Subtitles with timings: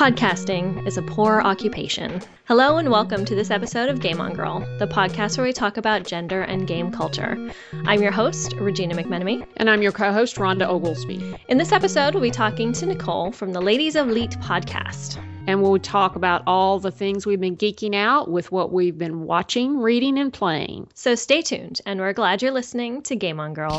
[0.00, 2.22] Podcasting is a poor occupation.
[2.46, 5.76] Hello and welcome to this episode of Game On Girl, the podcast where we talk
[5.76, 7.36] about gender and game culture.
[7.84, 9.46] I'm your host, Regina McMenemy.
[9.58, 11.36] And I'm your co host, Rhonda Oglesby.
[11.50, 15.22] In this episode, we'll be talking to Nicole from the Ladies of Leet podcast.
[15.46, 19.26] And we'll talk about all the things we've been geeking out with what we've been
[19.26, 20.88] watching, reading, and playing.
[20.94, 23.78] So stay tuned, and we're glad you're listening to Game On Girl.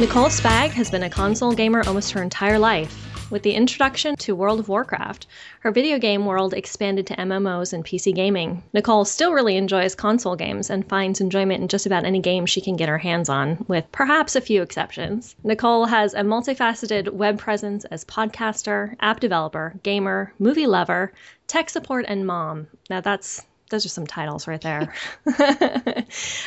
[0.00, 3.30] Nicole Spag has been a console gamer almost her entire life.
[3.32, 5.26] With the introduction to World of Warcraft,
[5.62, 8.62] her video game world expanded to MMOs and PC gaming.
[8.72, 12.60] Nicole still really enjoys console games and finds enjoyment in just about any game she
[12.60, 15.34] can get her hands on, with perhaps a few exceptions.
[15.42, 21.12] Nicole has a multifaceted web presence as podcaster, app developer, gamer, movie lover,
[21.48, 22.68] tech support, and mom.
[22.88, 24.92] Now that's those are some titles right there.
[25.38, 26.06] and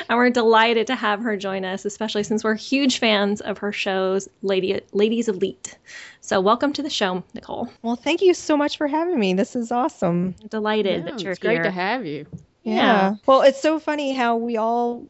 [0.09, 4.27] we're delighted to have her join us, especially since we're huge fans of her shows,
[4.41, 5.77] Lady Ladies of Leet.
[6.21, 7.69] So welcome to the show, Nicole.
[7.81, 9.33] Well, thank you so much for having me.
[9.33, 10.35] This is awesome.
[10.49, 11.55] Delighted yeah, that you're it's here.
[11.55, 12.25] Great to have you.
[12.63, 12.75] Yeah.
[12.75, 13.15] yeah.
[13.25, 15.05] Well, it's so funny how we all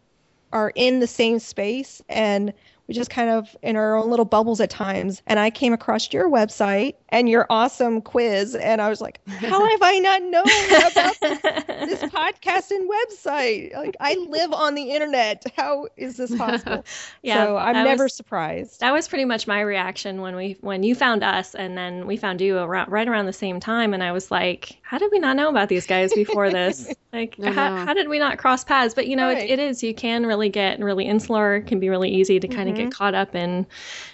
[0.53, 2.53] are in the same space and
[2.87, 5.21] we just kind of in our own little bubbles at times.
[5.25, 9.65] And I came across your website and your awesome quiz, and I was like, how
[9.67, 13.73] have I not known about this, this podcast and website?
[13.73, 15.43] Like, I live on the internet.
[15.57, 16.85] How is this possible?
[17.21, 18.79] yeah, so I'm never was, surprised.
[18.79, 22.15] That was pretty much my reaction when we when you found us, and then we
[22.15, 25.19] found you around right around the same time, and I was like, how did we
[25.19, 26.93] not know about these guys before this?
[27.13, 28.93] Like, how, how, did we not cross paths?
[28.93, 29.43] But you know, right.
[29.43, 29.83] it, it is.
[29.83, 31.57] You can really get really insular.
[31.57, 32.85] It can be really easy to kind of mm-hmm.
[32.85, 33.67] get caught up in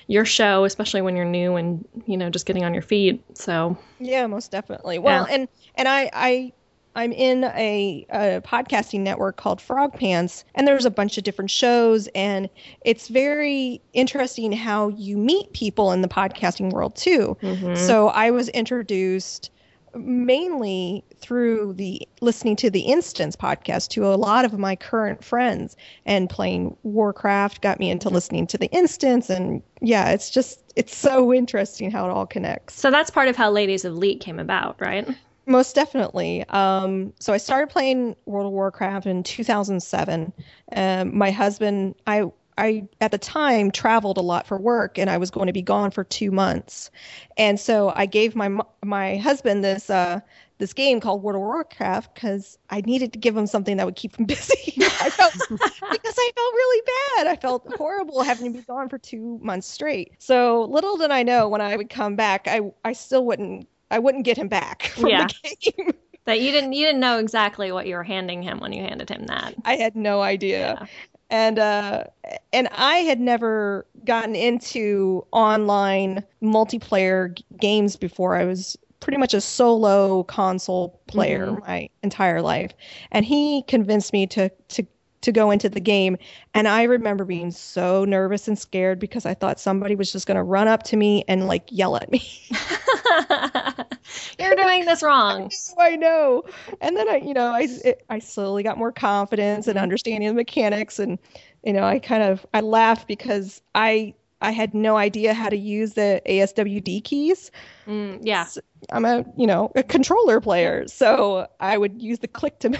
[0.07, 3.23] your show, especially when you're new and you know just getting on your feet.
[3.37, 4.99] So yeah, most definitely.
[4.99, 5.35] Well, yeah.
[5.35, 6.53] and and I I
[6.97, 11.51] I'm in a, a, podcasting network called Frog Pants, and there's a bunch of different
[11.51, 12.49] shows, and
[12.81, 17.37] it's very interesting how you meet people in the podcasting world too.
[17.43, 17.75] Mm-hmm.
[17.75, 19.51] So I was introduced
[19.97, 25.75] mainly through the listening to the instance podcast to a lot of my current friends
[26.05, 30.95] and playing warcraft got me into listening to the instance and yeah it's just it's
[30.95, 32.79] so interesting how it all connects.
[32.79, 35.07] So that's part of how ladies of Leet came about right?
[35.45, 36.43] Most definitely.
[36.49, 40.33] Um, so i started playing world of warcraft in 2007
[40.75, 42.23] um, my husband i
[42.57, 45.61] I at the time traveled a lot for work and I was going to be
[45.61, 46.91] gone for 2 months.
[47.37, 48.49] And so I gave my
[48.83, 50.21] my husband this uh
[50.57, 53.95] this game called World of Warcraft because I needed to give him something that would
[53.95, 54.73] keep him busy.
[54.79, 56.81] I felt because I felt really
[57.15, 57.27] bad.
[57.27, 60.13] I felt horrible having to be gone for two months straight.
[60.17, 63.99] So little did I know when I would come back, I I still wouldn't I
[63.99, 65.27] wouldn't get him back from yeah.
[65.27, 65.93] the game.
[66.25, 69.09] that you didn't you didn't know exactly what you were handing him when you handed
[69.09, 69.53] him that.
[69.63, 70.77] I had no idea.
[70.79, 70.87] Yeah
[71.29, 72.05] and uh,
[72.53, 78.35] and I had never gotten into online multiplayer g- games before.
[78.35, 81.67] I was pretty much a solo console player mm-hmm.
[81.67, 82.73] my entire life,
[83.11, 84.85] and he convinced me to to
[85.21, 86.17] to go into the game.
[86.53, 90.35] And I remember being so nervous and scared because I thought somebody was just going
[90.35, 92.23] to run up to me and like yell at me.
[94.39, 95.51] You're doing this wrong.
[95.79, 96.43] I know.
[96.81, 100.35] And then I, you know, I, it, I slowly got more confidence and understanding the
[100.35, 100.99] mechanics.
[100.99, 101.19] And,
[101.63, 105.57] you know, I kind of, I laughed because I, I had no idea how to
[105.57, 107.51] use the ASWD keys.
[107.87, 108.45] Mm, yeah.
[108.45, 108.61] So
[108.91, 110.87] I'm a, you know, a controller player.
[110.87, 112.77] So I would use the click to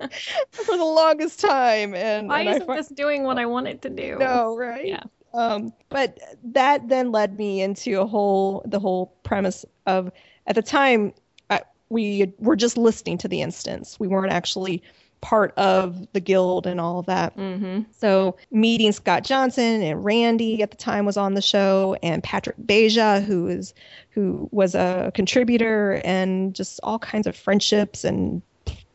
[0.50, 1.94] for the longest time.
[1.94, 4.16] And why and isn't this doing what I want it to do?
[4.18, 4.86] No, right?
[4.86, 5.02] Yeah.
[5.34, 10.10] Um, but that then led me into a whole the whole premise of
[10.46, 11.12] at the time
[11.50, 14.00] I, we were just listening to the instance.
[14.00, 14.82] We weren't actually
[15.20, 17.36] part of the guild and all of that.
[17.36, 17.82] Mm-hmm.
[17.92, 22.56] So meeting Scott Johnson and Randy at the time was on the show, and Patrick
[22.64, 23.74] Beja, who is
[24.10, 28.42] who was a contributor, and just all kinds of friendships and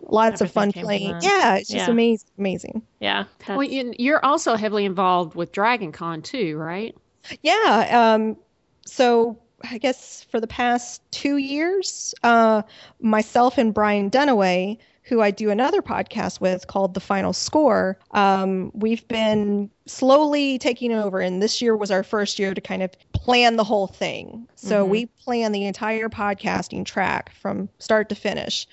[0.07, 1.17] lots of fun playing.
[1.21, 1.91] Yeah, it's just yeah.
[1.91, 2.29] amazing.
[2.38, 2.81] Amazing.
[3.00, 3.25] Yeah.
[3.47, 6.95] Well, you're also heavily involved with Dragon Con too, right?
[7.41, 8.13] Yeah.
[8.13, 8.38] Um,
[8.85, 9.39] so
[9.69, 12.63] I guess for the past two years, uh,
[13.00, 18.71] myself and Brian Dunaway, who I do another podcast with called The Final Score, um,
[18.73, 21.19] we've been slowly taking over.
[21.19, 24.47] And this year was our first year to kind of plan the whole thing.
[24.56, 24.91] So mm-hmm.
[24.91, 28.67] we plan the entire podcasting track from start to finish.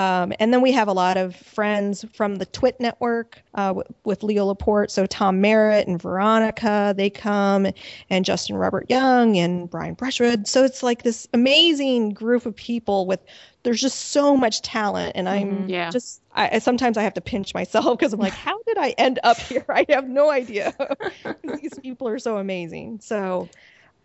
[0.00, 3.84] Um, and then we have a lot of friends from the Twit network uh, w-
[4.04, 4.90] with Leo Laporte.
[4.90, 7.66] So Tom Merritt and Veronica, they come,
[8.08, 10.48] and Justin Robert Young and Brian Brushwood.
[10.48, 13.20] So it's like this amazing group of people with,
[13.62, 15.12] there's just so much talent.
[15.16, 15.90] And I'm mm-hmm, yeah.
[15.90, 19.18] just I sometimes I have to pinch myself because I'm like, how did I end
[19.22, 19.66] up here?
[19.68, 20.74] I have no idea.
[21.60, 23.00] These people are so amazing.
[23.02, 23.50] So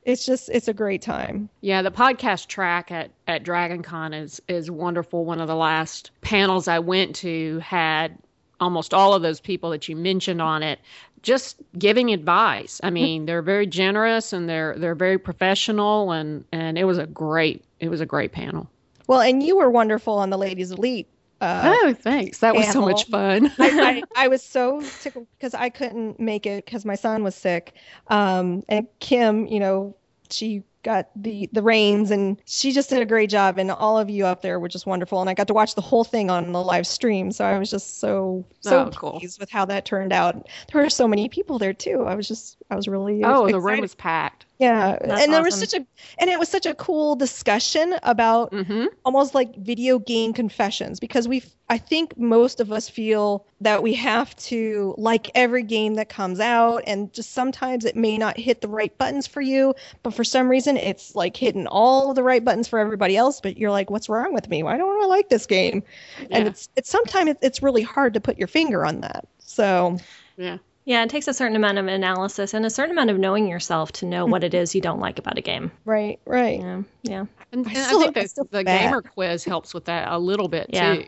[0.06, 1.50] it's just it's a great time.
[1.62, 5.26] Yeah, the podcast track at at Dragon Con is is wonderful.
[5.26, 8.18] One of the last panels I went to had
[8.60, 10.80] almost all of those people that you mentioned on it
[11.26, 12.80] just giving advice.
[12.84, 17.08] I mean, they're very generous and they're they're very professional and and it was a
[17.08, 18.70] great it was a great panel.
[19.08, 21.08] Well, and you were wonderful on the Ladies of Leet.
[21.46, 22.40] Uh, oh, thanks.
[22.40, 23.52] That was so much fun.
[23.60, 27.36] I, I, I was so tickled because I couldn't make it because my son was
[27.36, 27.74] sick.
[28.08, 29.96] Um, and Kim, you know,
[30.30, 34.08] she got the the reins and she just did a great job and all of
[34.08, 36.52] you up there were just wonderful and I got to watch the whole thing on
[36.52, 39.20] the live stream so I was just so so Oh, cool.
[39.20, 40.48] pleased with how that turned out.
[40.72, 42.04] There were so many people there too.
[42.06, 44.46] I was just I was really oh, the room was packed.
[44.58, 45.86] yeah That's and there was such a
[46.18, 48.86] and it was such a cool discussion about Mm-hmm.
[49.06, 53.94] almost like video game confessions because we I think most of us feel that we
[53.96, 58.62] have to like every game that comes out and just sometimes it may not hit
[58.62, 62.44] the right buttons for you but for some reason it's like hitting all the right
[62.44, 65.30] buttons for everybody else but you're like what's wrong with me why don't I like
[65.30, 65.84] this game
[66.32, 69.98] and it's it's sometimes it's really hard to put your finger on that so
[70.38, 70.58] Yeah.
[70.86, 73.92] Yeah, it takes a certain amount of analysis and a certain amount of knowing yourself
[73.94, 75.72] to know what it is you don't like about a game.
[75.86, 77.26] right right Yeah, yeah.
[77.52, 78.82] And, I and I, still- think that still the bad.
[78.90, 80.96] gamer quiz helps with that a little bit Yeah.
[80.96, 81.06] too.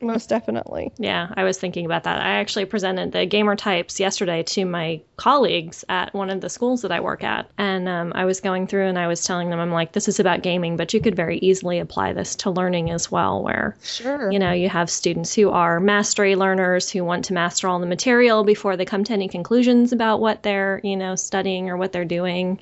[0.00, 2.20] Most definitely Yeah, I was thinking about that.
[2.20, 6.82] I actually presented the gamer types yesterday to my colleagues at one of the schools
[6.82, 7.50] that I work at.
[7.58, 10.20] And um, I was going through and I was telling them, I'm like, this is
[10.20, 14.30] about gaming, but you could very easily apply this to learning as well, where, sure
[14.30, 17.86] you know, you have students who are mastery learners who want to master all the
[17.86, 21.92] material before they come to any conclusions about what they're, you know, studying or what
[21.92, 22.60] they're doing.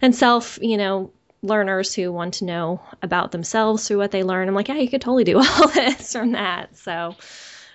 [0.00, 1.10] And self, you know,
[1.42, 4.48] learners who want to know about themselves through what they learn.
[4.48, 6.76] I'm like, yeah, you could totally do all this from that.
[6.76, 7.14] So,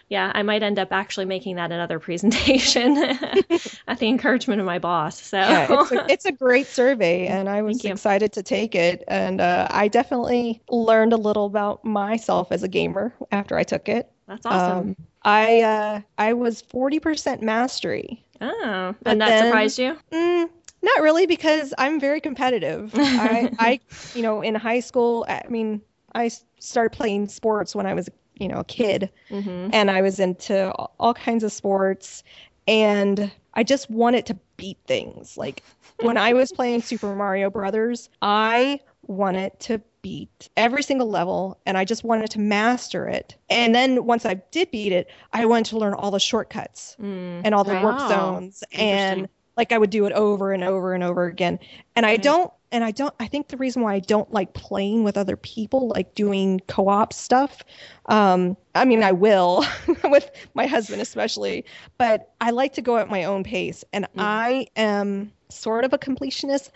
[0.10, 2.98] yeah, I might end up actually making that another presentation
[3.88, 5.20] at the encouragement of my boss.
[5.22, 9.04] So, yeah, it's a, it's a great survey, and I was excited to take it.
[9.08, 13.88] And uh, I definitely learned a little about myself as a gamer after I took
[13.90, 14.12] it.
[14.28, 14.90] that's awesome.
[14.90, 18.24] Um, I uh, I was forty percent mastery.
[18.42, 19.98] oh, and that then- surprised you?
[20.12, 20.50] Mm,
[20.84, 22.94] not really, because I'm very competitive.
[23.18, 23.80] I, I,
[24.14, 25.82] you know, in high school, I mean,
[26.16, 30.20] I started playing sports when I was, you know, a kid hmm and I was
[30.20, 32.24] into all- kinds of sports
[32.68, 35.38] and I just wanted to beat things.
[35.38, 35.64] Like
[36.00, 41.78] when I was playing Super Mario Brothers, I wanted to beat every single level and
[41.78, 43.36] I just wanted to master it.
[43.50, 47.42] And then once I did beat it, I wanted to learn all the shortcuts Mm.
[47.46, 48.08] and all the warp Wow.
[48.08, 49.28] zones and.
[49.58, 51.60] Like I would do it over and over and over again.
[51.96, 52.22] And I Mhm.
[52.22, 55.38] don't and I don't I think the reason why I don't like playing with other
[55.38, 57.64] people like doing co-op stuff
[58.08, 59.64] um I mean I will
[60.06, 61.66] with my husband especially
[61.98, 65.98] but I like to go at my own pace and I am sort of a
[66.00, 66.72] completionist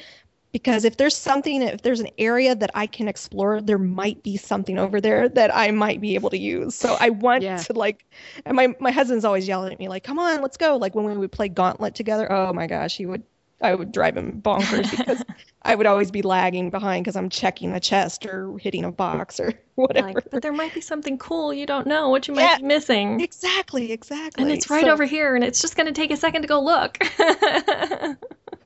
[0.52, 4.38] because if there's something if there's an area that I can explore there might be
[4.38, 7.58] something over there that I might be able to use so I want Yeah.
[7.58, 8.06] to like
[8.46, 11.06] and my my husband's always yelling at me like come on let's go like when
[11.06, 13.24] we would play gauntlet together oh my gosh he would
[13.60, 15.24] I would drive him bonkers because
[15.64, 19.40] I would always be lagging behind because I'm checking a chest or hitting a box
[19.40, 20.08] or whatever.
[20.14, 22.58] Like, but there might be something cool you don't know what you might Yeah.
[22.60, 23.20] be missing.
[23.20, 24.44] exactly, exactly.
[24.44, 26.48] And it's right So- over here, and it's just going to take a second to
[26.48, 27.00] go look.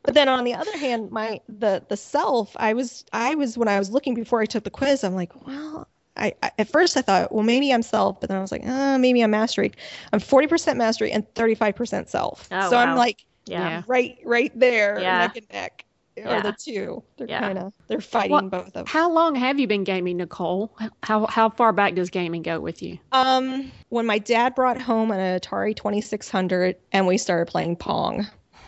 [0.03, 3.67] But then on the other hand, my the the self, I was I was when
[3.67, 6.97] I was looking before I took the quiz, I'm like, well, I, I at first
[6.97, 9.71] I thought, well, maybe I'm self, but then I was like, oh, maybe I'm mastery.
[10.11, 12.47] I'm 40% mastery and 35% self.
[12.51, 13.67] Oh, so I'm like yeah.
[13.67, 13.83] Yeah.
[13.87, 15.19] right right there, Yeah.
[15.19, 15.85] neck and neck.
[16.17, 16.37] Yeah.
[16.39, 17.03] Or the two.
[17.17, 17.39] They're Yeah.
[17.39, 18.85] kind of they're fighting What- both of them.
[18.87, 20.75] How long have you been gaming, Nicole?
[21.03, 22.97] How how far back does gaming go with you?
[23.11, 28.27] Um, when my dad brought home an Atari 2600 and we started playing Pong.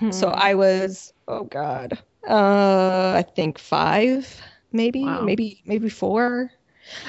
[0.10, 0.34] So Hmm.
[0.36, 1.98] I was, oh God,
[2.28, 5.22] uh, I think five, maybe, Wow.
[5.24, 6.52] maybe, maybe four.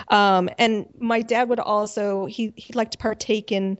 [0.08, 3.78] Um, and my dad would also, he, he liked to partake in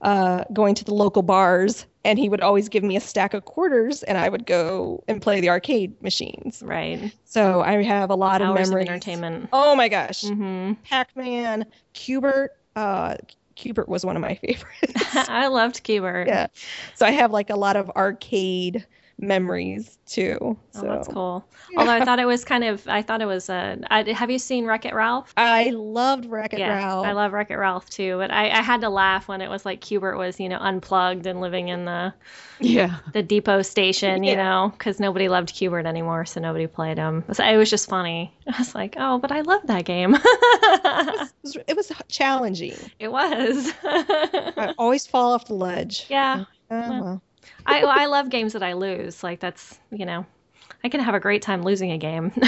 [0.00, 3.44] uh, going to the local bars and he would always give me a stack of
[3.44, 6.62] quarters and I would go and play the arcade machines.
[6.64, 7.12] right.
[7.24, 8.88] So I have a lot of Hours of memories.
[8.88, 9.48] entertainment.
[9.52, 10.22] Oh my gosh.
[10.22, 13.16] hmm Pac-Man, Q*bert, uh,
[13.54, 14.94] Q*bert was one of my favorites.
[15.28, 16.28] I loved Q*bert.
[16.28, 16.48] yeah.
[16.94, 18.86] So I have like a lot of arcade
[19.18, 20.38] memories too.
[20.42, 21.44] Oh, So that's cool.
[21.76, 23.48] Although I thought it was kind of, I thought it was.
[23.48, 25.32] Uh, I, have you seen Wreck It Ralph?
[25.36, 27.06] I loved Wreck-It yeah, Ralph.
[27.06, 28.16] I love Wreck It Ralph too.
[28.18, 31.26] But I, I had to laugh when it was like Q*bert was, you know, unplugged
[31.26, 32.12] and living in the
[32.60, 32.96] Yeah.
[33.12, 34.42] the depot station, you Yeah.
[34.44, 37.24] know, because nobody loved Q*bert anymore, so nobody played him.
[37.32, 38.32] So it was just funny.
[38.46, 40.16] I was like, oh, but I love that game.
[40.16, 42.76] it, was, it was challenging.
[42.98, 43.72] it was.
[43.84, 46.06] I always fall off the ledge.
[46.08, 47.22] yeah, Oh, well.
[47.66, 49.22] I I love games that I lose.
[49.22, 50.26] Like that's you know,
[50.82, 52.32] I can have a great time losing a game.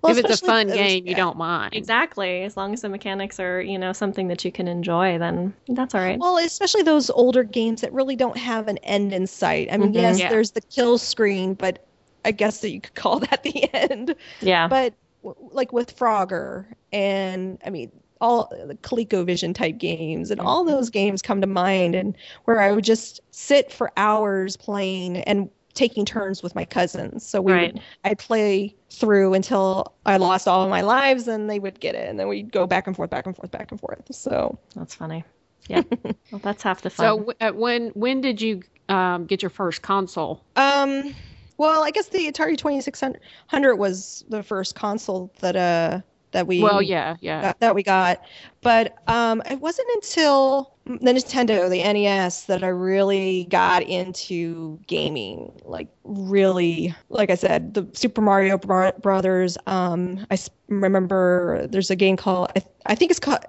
[0.00, 1.16] Well, if it's a fun those- game, you yeah.
[1.16, 1.74] don't mind.
[1.74, 2.44] exactly.
[2.44, 5.92] As long as the mechanics are you know something that you can enjoy, then that's
[5.92, 6.16] all right.
[6.20, 9.68] Well, especially those older games that really don't have an end in sight.
[9.72, 9.94] I mean, Mhm.
[9.96, 10.28] yes, Yeah.
[10.30, 11.84] there's the kill screen, but
[12.24, 14.14] I guess that you could call that the end.
[14.40, 14.68] yeah.
[14.68, 20.64] But w- like with Frogger and I mean all the ColecoVision type games and all
[20.64, 25.50] those games come to mind and where I would just sit for hours playing and
[25.74, 27.24] taking turns with my cousins.
[27.26, 27.78] So we Right.
[28.04, 32.08] I'd play through until I lost all of my lives and they would get it
[32.08, 34.02] and then we'd go back and forth back and forth back and forth.
[34.10, 35.24] So That's funny.
[35.68, 35.82] Yeah.
[36.32, 37.04] well, that's half the fun.
[37.06, 40.42] So w- uh, when when did you um, get your first console?
[40.56, 41.14] Um,
[41.58, 46.00] well, I guess the Atari 2600 was the first console that uh
[46.32, 47.42] that we Well, yeah, yeah.
[47.42, 48.22] that, that we got,
[48.60, 55.52] but um, it wasn't until the Nintendo, the NES, that I really got into gaming.
[55.64, 59.58] Like really, like I said, the Super Mario Bro- Brothers.
[59.66, 63.40] Um, I remember there's a game called I, I think it's called.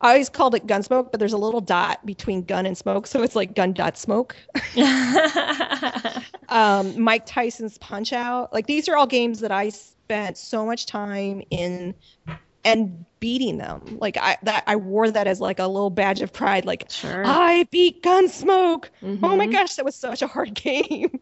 [0.00, 3.22] I always called it Gunsmoke, but there's a little dot between gun and smoke, so
[3.22, 4.36] it's like gun dot smoke.
[6.48, 8.52] um, Mike Tyson's Punch Out.
[8.52, 9.70] Like these are all games that I
[10.08, 11.94] spent so much time in
[12.64, 13.98] and beating them.
[14.00, 16.64] Like I that I wore that as like a little badge of pride.
[16.64, 17.22] Like sure.
[17.26, 18.86] I beat Gunsmoke.
[19.02, 19.52] Oh my Mhm.
[19.52, 21.20] gosh, that was such a hard game.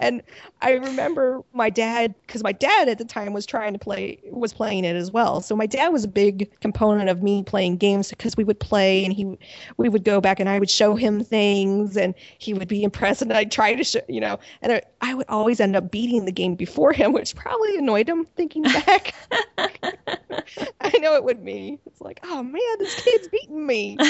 [0.00, 0.22] and
[0.60, 4.52] I remember my dad because my dad at the time was trying to play was
[4.52, 5.40] playing it as well.
[5.40, 9.04] So my dad was a big component of me playing games because we would play
[9.04, 9.38] and he
[9.76, 13.22] we would go back and I would show him things and he would be impressed
[13.22, 16.24] and I'd try to show you know and I, I would always end up beating
[16.24, 19.14] the game before him, which probably annoyed him thinking back.
[20.80, 21.78] I know it would me.
[21.86, 23.96] It's like, oh man, this kid's beating me.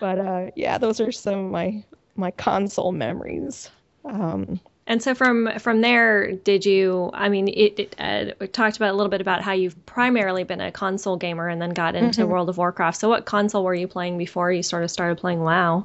[0.00, 1.82] But uh, yeah, those are some of my
[2.14, 3.68] my console memories.
[4.04, 7.10] Um, And so from from there, did you?
[7.12, 10.44] I mean, it, it uh, we talked about a little bit about how you've primarily
[10.44, 12.28] been a console gamer and then got into Mhm.
[12.28, 12.96] World of Warcraft.
[12.98, 15.84] So what console were you playing before you sort of started playing WoW?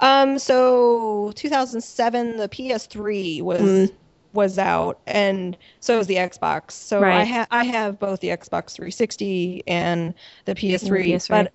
[0.00, 3.92] um, so 2007, the PS3 was Mm.
[4.32, 6.72] Was out, and so was the Xbox.
[6.72, 7.26] So I Right.
[7.26, 11.28] have I have both the Xbox 360 and the PS3, PS3.
[11.28, 11.52] but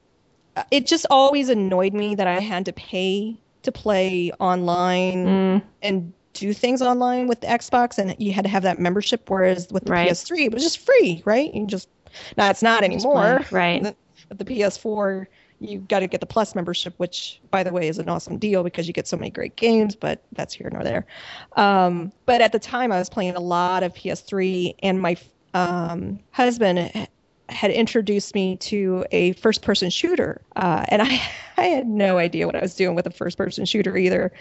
[0.71, 6.13] it just always annoyed me that I had to pay to play online Mm, and
[6.33, 9.29] do things online with the Xbox, and you had to have that membership.
[9.29, 10.07] Whereas with the Right.
[10.09, 11.53] PS3, it was just free, right?
[11.53, 11.89] You just
[12.37, 13.41] now it's not anymore.
[13.51, 13.81] right.
[14.29, 15.27] With the PS4,
[15.59, 18.63] you got to get the Plus membership, which, by the way, is an awesome deal
[18.63, 19.95] because you get so many great games.
[19.95, 21.05] But that's here nor there.
[21.55, 25.15] Um, but at the time, I was playing a lot of PS3, and my
[25.53, 27.07] um, husband
[27.49, 31.21] had introduced me to a first-person shooter, uh, and I
[31.57, 34.31] I had no idea what I was doing with a first-person shooter either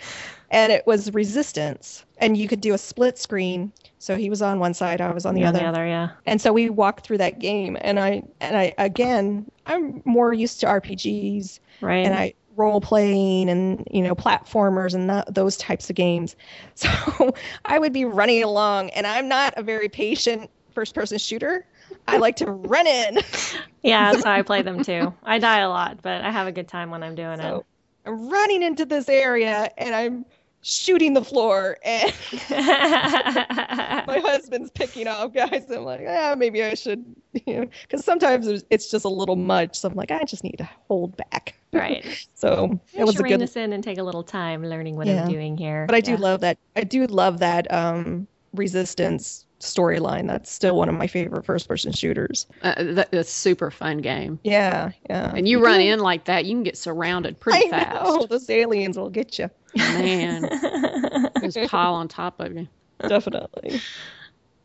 [0.51, 4.59] and it was resistance and you could do a split screen so he was on
[4.61, 6.11] one side i was on the other The other, yeah.
[6.27, 10.61] and so we walked through that game and i and i again i'm more used
[10.61, 12.07] to rpgs Right.
[12.07, 16.37] and i role playing and you know platformers and those types of games
[16.75, 17.35] so
[17.65, 21.67] i would be running along and i'm not a very patient first person shooter
[22.07, 23.19] i like to run in
[23.83, 25.15] yeah, that's how I play them too.
[25.23, 27.65] I die a lot, but I have a good time when I'm doing so
[28.07, 30.25] i'm running into this area and i'm
[30.63, 32.13] shooting the floor and
[32.51, 35.71] my husband's picking off guys.
[35.71, 37.05] I'm like, ah, maybe I should,
[37.47, 39.77] you know, because sometimes it's- just a little much.
[39.79, 41.55] So I'm like, I just need to hold back.
[41.73, 42.05] right.
[42.35, 45.07] So I it was a good, this in and take a little time learning what
[45.07, 45.23] Yeah.
[45.25, 45.85] I'm doing here.
[45.87, 46.17] but I do Yeah.
[46.17, 46.59] love that.
[46.77, 50.27] I do love that um, resistance storyline.
[50.29, 52.47] That's still one of my favorite first-person shooters.
[52.63, 54.39] Uh, that, that's a super fun game.
[54.45, 55.33] Yeah, yeah.
[55.35, 58.05] And you run do- in like that, you can get surrounded pretty I fast.
[58.05, 59.51] know those aliens will get you.
[59.77, 60.49] Man,
[61.43, 62.69] just pile on top of you.
[63.01, 63.81] Definitely.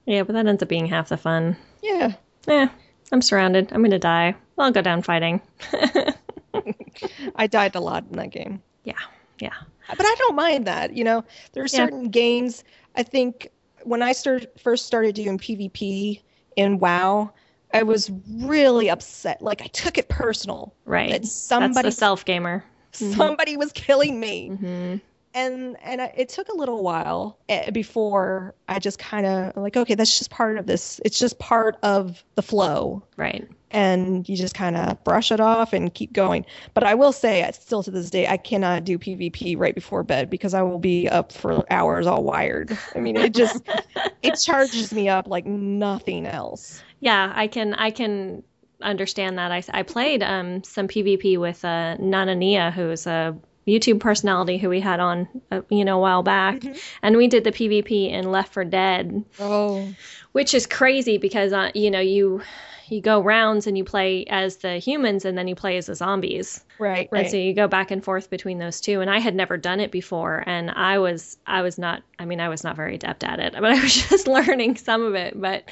[0.06, 1.58] yeah, but that ends up being half the fun.
[1.82, 2.14] Yeah.
[2.48, 2.70] Yeah,
[3.12, 3.72] I'm surrounded.
[3.74, 4.36] I'm gonna die.
[4.58, 5.42] I'll go down fighting.
[7.36, 8.62] I died a lot in that game.
[8.84, 8.94] yeah,
[9.40, 9.54] yeah.
[9.88, 10.96] but I don't mind that.
[10.96, 11.86] You know, there are Yeah.
[11.86, 12.64] certain games.
[12.96, 13.50] I think
[13.90, 16.22] when I start, first started doing PvP
[16.56, 17.34] in WoW,
[17.74, 19.42] I was really upset.
[19.42, 21.12] Like I took it personal Right.
[21.12, 22.64] that That's somebody the self gamer.
[22.92, 24.96] Somebody was killing me, hmm
[25.36, 29.78] and and I, it took a little while eh, before I just kind of like
[29.78, 33.48] okay that's just part of this it's just part of the flow Right.
[33.72, 36.46] And you just kind of brush it off and keep going.
[36.74, 40.30] But I will say still to this day I cannot do PvP right before bed
[40.30, 42.78] because I will be up for hours all wired.
[42.96, 43.64] I mean it just
[44.22, 46.82] it charges me up like nothing else.
[47.00, 48.44] Yeah, I can I can
[48.82, 49.52] understand that.
[49.52, 54.70] I, I played um, some PvP with uh, Nana Nia, who's a YouTube personality who
[54.70, 56.64] we had on, uh, you know, a while back,
[57.02, 59.88] and we did the PvP in Left for Dead, oh.
[60.32, 62.42] which is crazy because uh, you know you
[62.92, 65.96] you go rounds and you play as the humans and then you play as the
[65.96, 66.64] zombies.
[66.80, 67.22] Right right.
[67.22, 69.02] And so you go back and forth between those two.
[69.02, 72.40] And I had never done it before, and I was I was not I mean
[72.40, 75.40] I was not very adept at it, but I was just learning some of it.
[75.40, 75.64] But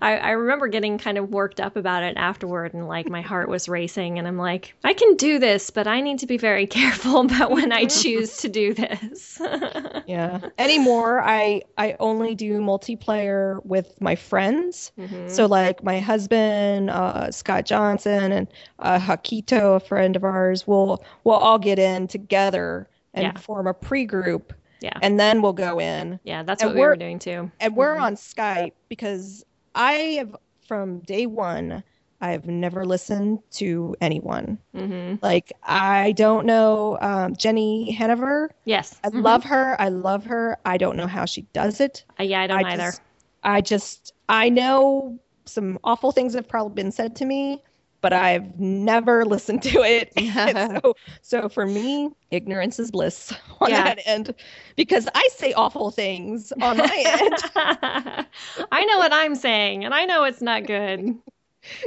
[0.00, 3.48] I, I remember getting kind of worked up about it afterward, and like my heart
[3.48, 6.66] was racing, and I'm like I can do this, but I need to be very
[6.78, 9.40] careful about when I choose to do this.
[10.06, 15.30] yeah anymore I I only do multiplayer with my friends Mhm.
[15.30, 21.02] So like my husband, uh, Scott Johnson, and uh, Hakito, a friend of ours, will
[21.24, 23.38] we'll all get in together and Yeah.
[23.40, 24.98] form a pre-group, Yeah.
[25.02, 26.18] and then we'll go in.
[26.24, 27.50] yeah, that's and what we were doing too.
[27.60, 28.02] And we're Mhm.
[28.02, 29.44] on Skype because
[29.74, 31.82] I have from day one.
[32.20, 34.56] I've never listened to anyone.
[34.74, 38.48] hmm Like I don't know um, Jenny Haniver.
[38.64, 38.98] Yes.
[39.04, 39.22] I Mhm.
[39.22, 39.78] love her.
[39.80, 40.56] I love her.
[40.64, 42.04] I don't know how she does it.
[42.18, 42.82] Uh, yeah, I don't I either.
[42.82, 43.00] just,
[43.42, 47.62] I just, I know some awful things have probably been said to me,
[48.04, 50.12] but I've never listened to it.
[50.82, 53.84] So, so for me, ignorance is bliss on Yeah.
[53.84, 54.34] that end,
[54.76, 57.38] because I say awful things on my end.
[57.56, 61.16] I know what I'm saying, and I know it's not good.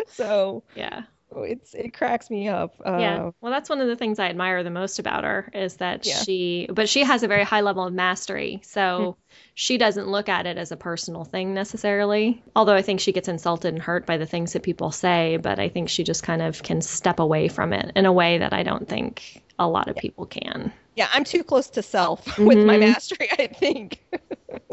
[0.08, 1.04] So Yeah.
[1.44, 2.76] It's it cracks me up.
[2.86, 3.32] Uh, Yeah.
[3.42, 6.22] Well, that's one of the things I admire the most about her is that Yeah.
[6.22, 8.60] she, but she has a very high level of mastery.
[8.64, 9.18] So
[9.54, 12.44] she doesn't look at it as a personal thing necessarily.
[12.56, 15.60] Although I think she gets insulted and hurt by the things that people say, but
[15.60, 18.54] I think she just kind of can step away from it in a way that
[18.54, 20.72] I don't think a lot of people can.
[20.96, 22.80] yeah, I'm too close to self with my Mhm.
[22.80, 23.30] mastery.
[23.32, 24.00] I think.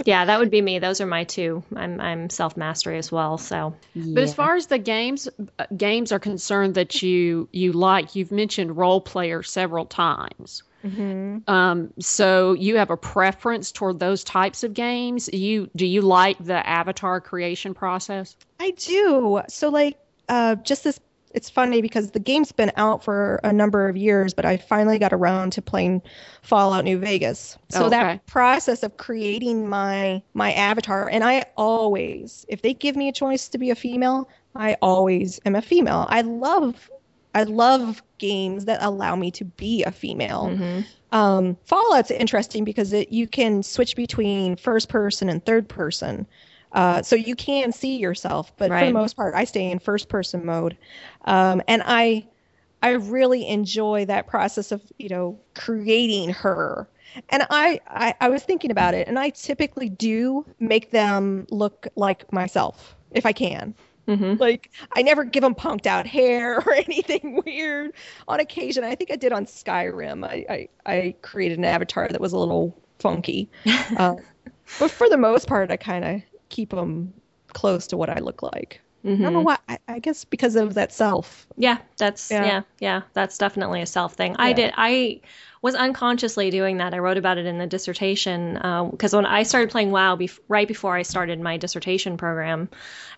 [0.07, 0.79] Yeah, that would be me.
[0.79, 1.63] Those are my two.
[1.75, 3.39] I'm I'm self mastery as well.
[3.39, 3.75] So
[4.15, 8.31] But as far as the games uh, games are concerned that you you like, you've
[8.33, 10.63] mentioned role player several times.
[10.83, 15.29] hmm Um, so you have a preference toward those types of games.
[15.33, 18.37] You do you like the avatar creation process?
[18.61, 19.41] I do.
[19.49, 21.01] So like uh just this
[21.35, 24.99] it's funny because the game's been out for a number of years, but I finally
[24.99, 26.01] got around to playing
[26.43, 27.59] Fallout New Vegas.
[27.71, 27.91] So Oh, okay.
[27.91, 33.13] that process of creating my my avatar and I always if they give me a
[33.13, 36.07] choice to be a female, I always am a female.
[36.09, 36.89] I love
[37.35, 40.49] I love games that allow me to be a female.
[40.51, 40.85] mhm.
[41.11, 46.27] Um, Fallout's interesting because it, you can switch between first person and third person.
[46.75, 50.09] Uh, so you can see yourself, but for the most part, I stay in first
[50.09, 50.77] person mode.
[51.25, 52.27] Um, and I,
[52.83, 56.89] I really enjoy that process of, you know, creating her.
[57.31, 61.87] And I, I, I was thinking about it, and I typically do make them look
[61.95, 63.75] like myself if I can.
[64.09, 64.39] Mhm.
[64.39, 67.93] Like I never give them punked out hair or anything weird.
[68.29, 70.27] On occasion, I think I did on Skyrim.
[70.27, 73.49] I I, I created an avatar that was a little funky,
[73.97, 74.17] uh,
[74.79, 76.23] but for the most part, I kind of
[76.55, 77.13] keep them
[77.53, 78.81] close to what I look like.
[79.05, 79.21] Mm-hmm.
[79.21, 79.59] I don't know why.
[79.69, 81.47] I, I guess because of that self.
[81.59, 82.45] Yeah, that's Yeah.
[82.47, 82.63] yeah.
[82.81, 84.35] yeah, That's definitely a self thing.
[84.39, 84.55] I Yeah.
[84.55, 84.75] did.
[84.79, 85.21] I
[85.61, 86.95] was unconsciously doing that.
[86.95, 90.39] I wrote about it in the dissertation um, because when I started playing WoW, bef-
[90.49, 92.69] right before I started my dissertation program,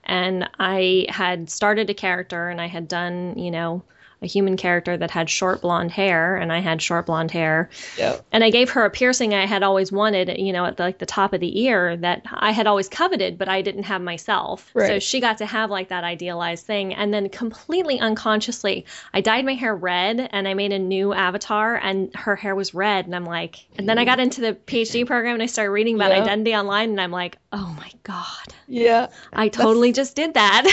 [0.05, 3.83] and I had started a character and I had done, you know,
[4.27, 8.17] a human character that had short blonde hair, and I had short blonde hair, Yeah.
[8.33, 10.99] and I gave her a piercing I had always wanted, you know, at the, like
[10.99, 14.71] the top of the ear that I had always coveted, but I didn't have myself.
[14.75, 14.89] Right.
[14.89, 18.85] So she got to have like that idealized thing, and then completely unconsciously,
[19.15, 22.75] I dyed my hair red and I made a new avatar, and her hair was
[22.75, 25.71] red, and I'm like, and then I got into the PhD program and I started
[25.71, 26.23] reading about Yeah.
[26.23, 28.27] identity online, and I'm like, oh my god,
[28.67, 29.07] Yeah.
[29.33, 30.65] I totally just did that.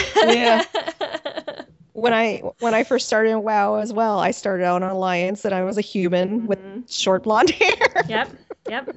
[1.94, 5.44] When I when I first started in WoW as well, I started out on Alliance
[5.44, 6.92] and I was a human with Mhm.
[6.92, 8.04] short blonde hair.
[8.08, 8.30] yep,
[8.68, 8.88] yep.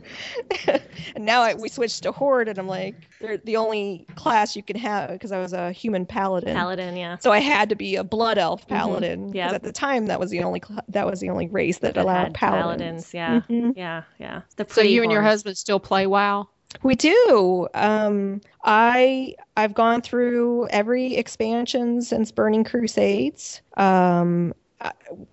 [1.15, 4.63] and now I, we switched to horde, and I'm like, they're the only class you
[4.63, 6.55] can have because I was a human paladin.
[6.55, 7.17] Paladin, yeah.
[7.19, 8.69] So I had to be a blood elf Mhm.
[8.69, 9.25] paladin.
[9.27, 9.53] 'cause Yep.
[9.53, 12.01] at the time that was the only cl- that was the only race that That
[12.03, 13.13] allowed had paladins.
[13.13, 13.73] yeah, Mhm.
[13.77, 14.41] yeah, yeah.
[14.55, 16.47] The So pretty you and your husband still play WoW?
[16.83, 17.67] We do.
[17.73, 23.61] Um, I I've gone through every expansion since Burning Crusades.
[23.77, 24.53] Um,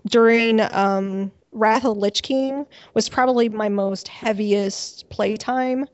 [0.06, 5.86] during um, Wrath of Lich King was probably my most heaviest playtime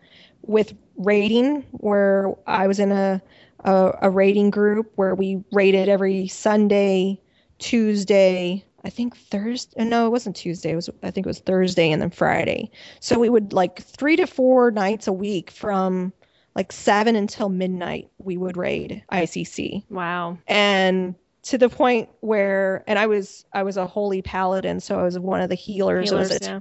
[0.43, 3.21] with raiding, where I was in a,
[3.65, 7.21] a, a raiding group where we raided every Sunday,
[7.59, 9.85] Tuesday, I think Thursday.
[9.85, 10.73] No, it wasn't Tuesday.
[10.73, 12.71] It was I think it was Thursday and then Friday.
[13.01, 16.13] So we would like three to four nights a week from
[16.55, 18.11] like seven until midnight.
[18.19, 19.85] We would raid ICC.
[19.91, 20.39] Wow.
[20.47, 25.03] And to the point where, and I was I was a holy paladin, so I
[25.03, 26.11] was one of the healers.
[26.11, 26.61] Healers, it was a yeah.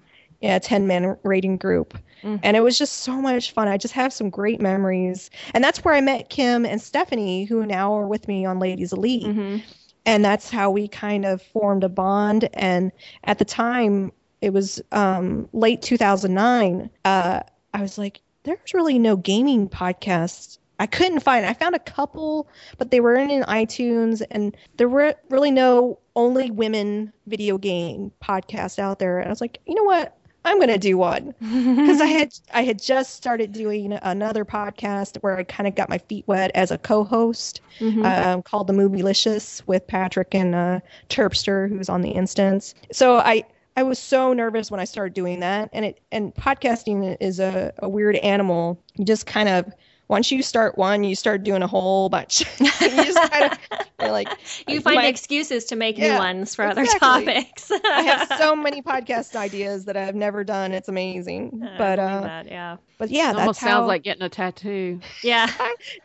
[0.53, 1.97] yeah, 10 man raiding group.
[2.23, 2.39] Mhm.
[2.43, 3.67] And it was just so much fun.
[3.67, 5.29] I just have some great memories.
[5.53, 8.91] And that's where I met Kim and Stephanie, who now are with me on Ladies
[8.91, 9.23] of Leet.
[9.23, 9.62] Mhm.
[10.05, 12.49] And that's how we kind of formed a bond.
[12.53, 12.91] And
[13.25, 16.89] at the time, it was um, late 2009.
[17.05, 17.41] Uh,
[17.73, 20.57] I was like, there's really no gaming podcasts.
[20.79, 21.45] I couldn't find.
[21.45, 25.99] I found a couple, but they were in, in iTunes, and there were really no
[26.15, 29.19] only women video game podcast out there.
[29.19, 30.15] And I was like, you know what?
[30.45, 35.38] I'm gonna do one because I had I had just started doing another podcast where
[35.38, 38.04] I kind of got my feet wet as a co-host Mhm.
[38.06, 42.73] um, called the Movielicious with Patrick and uh, Terpster, who's on the instance.
[42.91, 43.43] So I
[43.78, 47.73] I was so nervous when I started doing that, and it and podcasting is a,
[47.80, 48.82] a weird animal.
[48.95, 49.71] You just kind of
[50.09, 52.41] once you start one, you start doing a whole bunch.
[52.59, 53.59] you just kind of
[54.01, 54.27] you're like
[54.67, 57.71] you find my- excuses to make new ones for other topics.
[57.85, 60.73] I have so many podcast ideas that I've never done.
[60.73, 61.61] It's amazing.
[61.63, 64.23] I But believe uh, that, yeah, but yeah, It that's almost how sounds like getting
[64.23, 64.99] a tattoo.
[65.23, 65.47] yeah.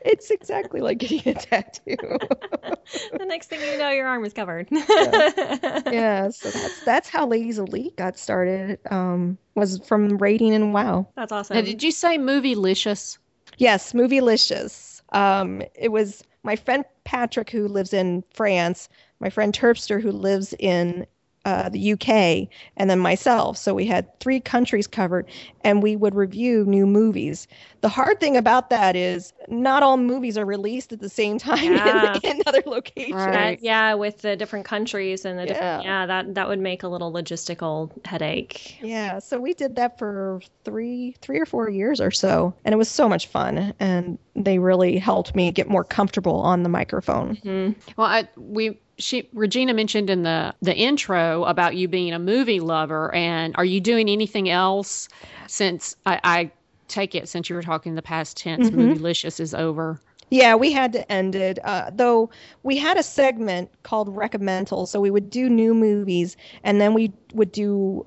[0.05, 1.97] it's exactly like getting a tattoo.
[1.97, 4.69] the next thing you know, your arm is covered.
[4.71, 8.79] yeah, so that's that's how Ladies of Leet got started.
[8.91, 11.07] Um, was from raiding and wow.
[11.17, 11.57] That's awesome.
[11.57, 13.19] Now, did you say movie licious?
[13.59, 15.03] Yes, Movielicious.
[15.13, 18.89] Um, it was my friend Patrick who lives in France,
[19.21, 21.07] my friend Terpster who lives in
[21.45, 23.57] uh, the UK, and then myself.
[23.59, 25.27] So we had three countries covered,
[25.63, 27.47] and we would review new movies.
[27.83, 31.63] The hard thing about that is not all movies are released at the same time
[31.75, 32.19] Yeah.
[32.23, 33.15] in, in other locations.
[33.15, 33.59] Right.
[33.59, 36.01] That- yeah, with the different countries and the different Yeah.
[36.01, 38.79] yeah, that that would make a little logistical headache.
[38.83, 42.77] Yeah, so we did that for three, three or four years or so, and it
[42.77, 43.75] was so much fun.
[43.81, 47.37] And they really helped me get more comfortable on the microphone.
[47.37, 47.75] Mhm.
[47.97, 52.61] Well, I, we she Regina mentioned in the the intro about you being a movie
[52.61, 55.09] lover, and are you doing anything else
[55.47, 56.51] since I, I
[56.89, 58.95] take it since you were talking the past tense, Mhm.
[58.97, 60.01] Movielicious is over.
[60.31, 61.59] Yeah, we had to end it.
[61.65, 62.31] Uh, though
[62.63, 67.13] we had a segment called Recommendal, so we would do new movies, and then we
[67.35, 68.07] would do.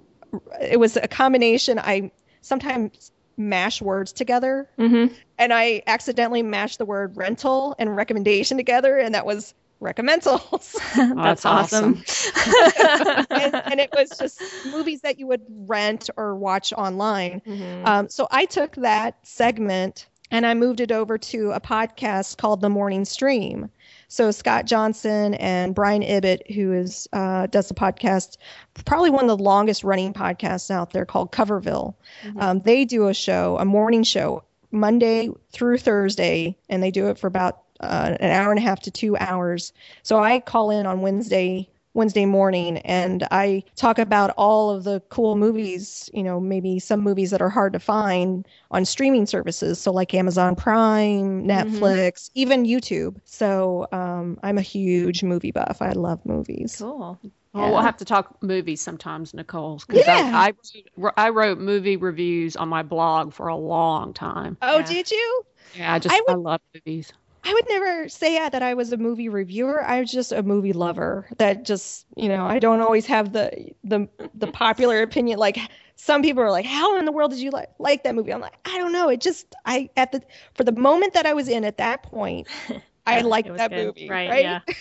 [0.62, 1.80] It was a combination.
[1.80, 5.14] I sometimes mash words together, Mhm.
[5.38, 10.76] and I accidentally mashed the word rental and recommendation together, and that was recommendals.
[10.96, 12.04] That's that's awesome.
[13.30, 17.42] and, and it was just movies that you would rent or watch online.
[17.46, 17.86] Mhm.
[17.88, 22.62] Um, so I took that segment and I moved it over to a podcast called
[22.62, 23.70] The Morning Stream.
[24.10, 28.38] So Scott Johnson and Brian Ibbott, who is uh, does the podcast,
[28.86, 31.96] probably one of the longest running podcasts out there called Coverville.
[32.24, 32.42] Mhm.
[32.42, 37.18] Um, they do a show, a morning show, Monday through Thursday, and they do it
[37.18, 39.74] for about uh, an hour and a half to two hours.
[40.04, 45.02] So I call in on Wednesday Wednesday morning and I talk about all of the
[45.10, 49.80] cool movies, you know, maybe some movies that are hard to find on streaming services.
[49.82, 53.16] So like Amazon Prime, Netflix, even YouTube.
[53.26, 55.78] So um, I'm a huge movie buff.
[55.82, 56.78] I love movies.
[56.80, 57.20] cool.
[57.54, 59.80] Well, we'll have to talk movies sometimes, Nicole.
[59.80, 60.30] 'cause Yeah.
[60.34, 60.54] I,
[60.98, 64.58] I, I wrote movie reviews on my blog for a long time.
[64.62, 64.84] Oh, Yeah.
[64.84, 65.44] did you?
[65.74, 67.12] Yeah, I just I I, love movies.
[67.48, 69.82] I would never say that I was a movie reviewer.
[69.82, 71.28] I was just a movie lover.
[71.38, 75.40] That just, you know, I don't always have the the the popular opinion.
[75.40, 75.58] Like
[75.96, 78.42] some people are like, "How in the world did you like like that movie?" I'm
[78.42, 79.08] like, I don't know.
[79.08, 80.22] It just I at the
[80.56, 82.48] for the moment that I was in at that point,
[83.08, 83.88] I liked that good.
[83.88, 84.10] movie.
[84.10, 84.42] Right, Right.
[84.42, 84.60] yeah.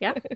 [0.00, 0.26] Yep.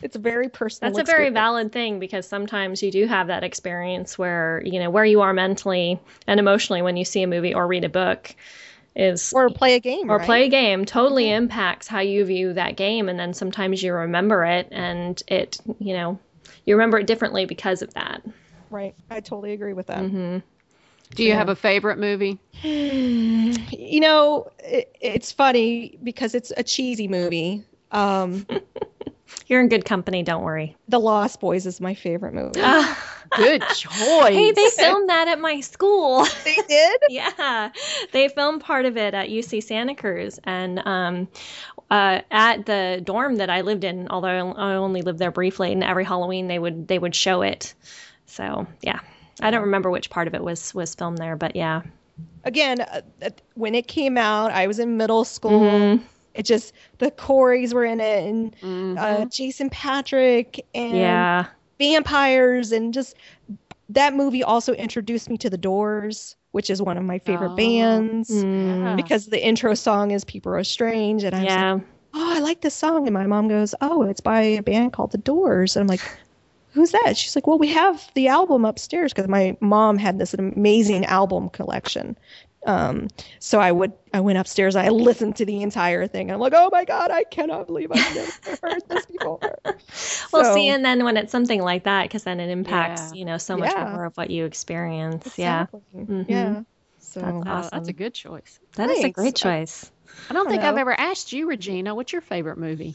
[0.00, 0.90] It's a very personal.
[0.92, 1.34] That's a very experience.
[1.34, 5.34] valid thing because sometimes you do have that experience where, you know, where you are
[5.34, 8.34] mentally and emotionally when you see a movie or read a book
[8.94, 10.10] is or play a game.
[10.10, 10.26] or right?
[10.26, 11.36] play a game totally Mhm.
[11.36, 15.94] impacts how you view that game and then sometimes you remember it and it, you
[15.94, 16.18] know,
[16.64, 18.22] you remember it differently because of that.
[18.70, 18.94] Right.
[19.10, 19.98] I totally agree with that.
[19.98, 20.38] hmm
[21.14, 21.36] Do you Yeah.
[21.38, 22.38] have a favorite movie?
[23.72, 27.64] You know, it, it's funny because it's a cheesy movie.
[27.90, 28.46] Um,
[29.46, 30.76] You're in good company, don't worry.
[30.88, 32.60] The Lost Boys is my favorite movie.
[33.36, 34.34] Good choice.
[34.34, 36.24] hey, they filmed that at my school.
[36.44, 37.00] they did?
[37.08, 37.70] yeah,
[38.12, 41.28] they filmed part of it at UC Santa Cruz, and um,
[41.90, 44.08] uh, at the dorm that I lived in.
[44.08, 47.74] Although I only lived there briefly, and every Halloween they would they would show it.
[48.26, 49.00] So yeah,
[49.40, 51.82] I don't remember which part of it was was filmed there, but yeah.
[52.44, 55.60] Again, uh, uh, when it came out, I was in middle school.
[55.60, 56.02] Mhm.
[56.34, 58.98] It just the Coreys were in it, and Mhm.
[58.98, 61.46] uh, Jason Patric, and Yeah.
[61.78, 63.16] Vampires, and just
[63.88, 67.56] that movie also introduced me to the Doors, which is one of my favorite Oh.
[67.56, 68.30] bands.
[68.30, 68.84] Mm.
[68.84, 68.94] Yeah.
[68.96, 72.60] Because the intro song is "People Are Strange," and I was like, oh, I like
[72.60, 73.06] this song.
[73.06, 75.76] And my mom goes, oh, it's by a band called The Doors.
[75.76, 76.02] And I'm like,
[76.72, 77.16] who's that?
[77.16, 81.48] She's like, well, we have the album upstairs because my mom had this amazing album
[81.50, 82.16] collection.
[82.64, 83.08] Um,
[83.40, 84.76] so I would, I went upstairs.
[84.76, 86.30] I listened to the entire thing.
[86.30, 89.40] I'm like, oh my god, I cannot believe I've never heard this before.
[90.32, 93.18] Well, So- see, and then when it's something like that, because then it impacts, Yeah.
[93.18, 93.90] you know, so much Yeah.
[93.92, 95.36] more of what you experience.
[95.36, 95.62] Yeah.
[95.62, 95.80] Exactly.
[95.96, 96.24] Mhm.
[96.28, 96.62] Yeah.
[97.00, 97.70] So That's awesome.
[97.72, 98.60] that's a good choice.
[98.76, 99.90] That is a great choice.
[100.30, 102.94] I don't I think I've ever asked you, Regina, what's your favorite movie?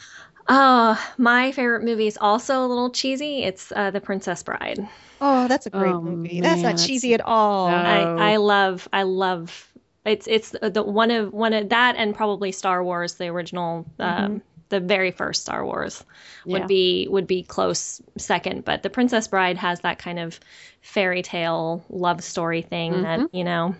[0.49, 3.43] Oh, my favorite movie is also a little cheesy.
[3.43, 4.87] It's uh, The Princess Bride.
[5.19, 6.41] oh, that's a great Oh, movie.
[6.41, 7.69] That's not that's- cheesy at all.
[7.69, 7.75] No.
[7.75, 8.33] I.
[8.33, 9.67] I love I love
[10.05, 14.41] it's it's the one of one of that and probably Star Wars the original um,
[14.69, 16.01] the very first Star Wars
[16.45, 16.67] would Yeah.
[16.67, 20.39] be would be close second but the Princess Bride has that kind of
[20.81, 23.75] fairy tale love story thing that you know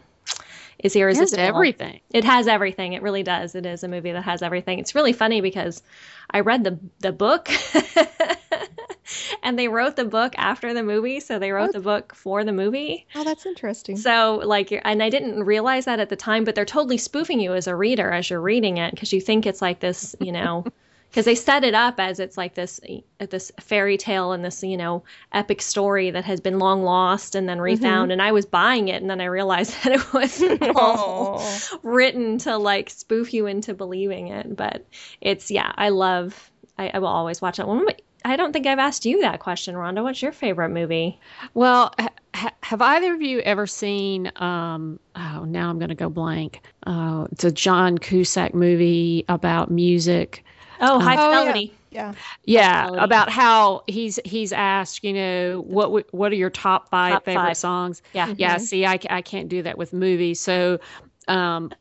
[0.79, 1.99] is It has everything.
[2.11, 2.93] It has everything.
[2.93, 3.55] It really does.
[3.55, 4.79] It is a movie that has everything.
[4.79, 5.81] It's really funny because
[6.29, 7.49] I read the the book
[9.43, 11.73] and they wrote the book after the movie, so they wrote Oh.
[11.73, 13.07] the book for the movie.
[13.15, 13.97] oh, that's interesting.
[13.97, 17.53] So like and I didn't realize that at the time, but they're totally spoofing you
[17.53, 20.65] as a reader as you're reading it because you think it's like this, you know,
[21.09, 22.79] because they set it up as it's like this
[23.17, 27.47] this fairy tale and this, you know, epic story that has been long lost and
[27.47, 30.43] then refound and I was buying it and then I realized that it was
[30.75, 31.43] all
[31.83, 34.55] written to like spoof you into believing it.
[34.55, 34.85] But
[35.21, 36.51] it's yeah, I love.
[36.77, 37.85] I, I will always watch that one.
[37.85, 40.03] But I don't think I've asked you that question, Rhonda.
[40.03, 41.19] What's your favorite movie?
[41.53, 44.31] Well, ha- ha- have either of you ever seen?
[44.35, 46.61] Um, oh, now I'm going to go blank.
[46.85, 50.43] Uh, it's a John Cusack movie about music.
[50.79, 51.39] Oh, High um, Oh, yeah.
[51.39, 51.73] Fidelity.
[51.91, 52.13] Yeah.
[52.45, 53.03] Yeah, Fidelity.
[53.03, 57.47] about how he's he's asked, you know, what what are your top five Top favorite
[57.47, 57.57] five.
[57.57, 58.01] songs?
[58.13, 58.33] Yeah.
[58.37, 58.63] Yeah, mm-hmm.
[58.63, 60.39] see, I, I can't do that with movies.
[60.39, 60.79] So
[61.27, 61.71] um,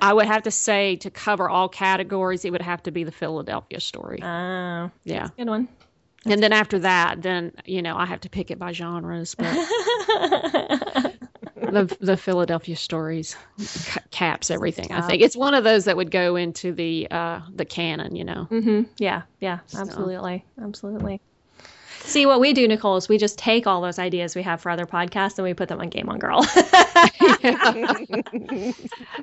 [0.00, 3.12] I would have to say to cover all categories, it would have to be the
[3.12, 4.20] Philadelphia story.
[4.22, 5.28] Oh, yeah.
[5.36, 5.68] good one.
[6.28, 9.36] And then after that, then, you know, I have to pick it by genres.
[9.36, 9.54] But
[11.76, 13.36] the, the Philadelphia stories
[13.84, 15.22] ca- caps everything, I think.
[15.22, 18.44] It's one of those that would go into the uh, the canon, you know.
[18.44, 21.20] hmm Yeah, yeah, absolutely, absolutely.
[22.06, 24.70] See, what we do, Nicole, is we just take all those ideas we have for
[24.70, 26.46] other podcasts and we put them on Game on Girl.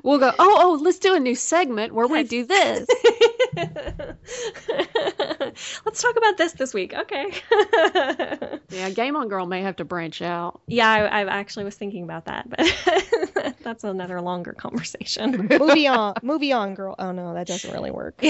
[0.02, 2.86] We'll go, oh, oh, let's do a new segment where we do this.
[5.84, 6.92] Let's talk about this this week.
[6.94, 7.32] Okay.
[8.70, 10.60] Yeah, Game on Girl may have to branch out.
[10.66, 15.48] yeah, I, I actually was thinking about that, but that's another longer conversation.
[15.60, 16.96] movie on, movie on, girl.
[16.98, 18.20] Oh no, that doesn't really work.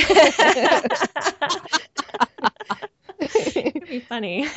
[3.35, 4.47] It'd be funny.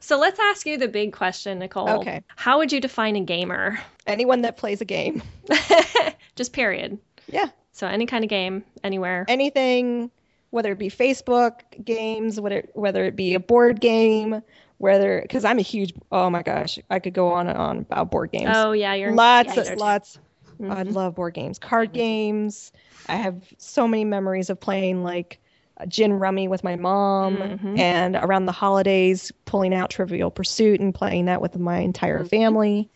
[0.00, 1.88] so let's ask you the big question, Nicole.
[2.00, 2.22] Okay.
[2.36, 3.78] How would you define a gamer?
[4.06, 5.22] Anyone that plays a game,
[6.36, 6.98] Just period.
[7.28, 9.24] yeah, So any kind of game, anywhere.
[9.28, 10.10] anything,
[10.50, 14.42] whether it be Facebook games, whether whether it be a board game,
[14.78, 15.92] whether because I'm a huge.
[16.10, 18.50] Oh my gosh, I could go on and on about board games.
[18.52, 20.18] Oh yeah, you're lots, yeah, you're- of, lots.
[20.60, 20.94] I Mhm.
[20.94, 22.72] love board games, card games.
[23.08, 25.40] I have so many memories of playing like
[25.88, 27.78] gin rummy with my mom, Mhm.
[27.78, 32.28] and around the holidays, pulling out Trivial Pursuit and playing that with my entire Mhm.
[32.28, 32.90] family.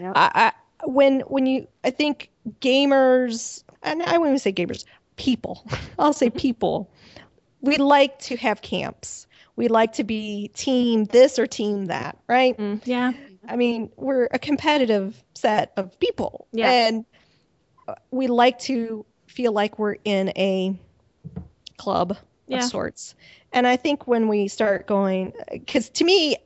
[0.00, 0.12] Yep.
[0.16, 4.84] I, I when when you I think gamers and I wouldn't even say gamers,
[5.16, 5.64] people.
[5.98, 6.90] I'll say people.
[7.60, 9.26] We like to have camps.
[9.54, 12.56] We like to be team this or team that, right?
[12.56, 13.12] Mm, yeah.
[13.46, 16.46] I mean, we're a competitive set of people.
[16.52, 16.70] Yeah.
[16.70, 17.04] And
[18.10, 20.74] we like to feel like we're in a
[21.76, 22.16] club
[22.48, 22.58] Yeah.
[22.58, 23.14] of sorts.
[23.52, 26.36] And I think when we start going, because to me,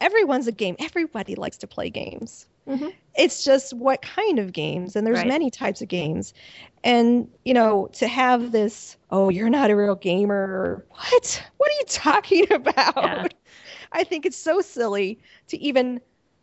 [0.00, 0.76] everyone's a game.
[0.78, 2.46] Everybody likes to play games.
[2.68, 2.92] Mhm.
[3.16, 5.28] It's just what kind of games, and there's Right.
[5.28, 6.34] many types of games.
[6.84, 10.84] And you know, to have this, oh, you're not a real gamer.
[10.90, 11.42] What?
[11.56, 12.96] What are you talking about?
[12.96, 13.26] Yeah.
[13.92, 16.00] I think it's so silly to even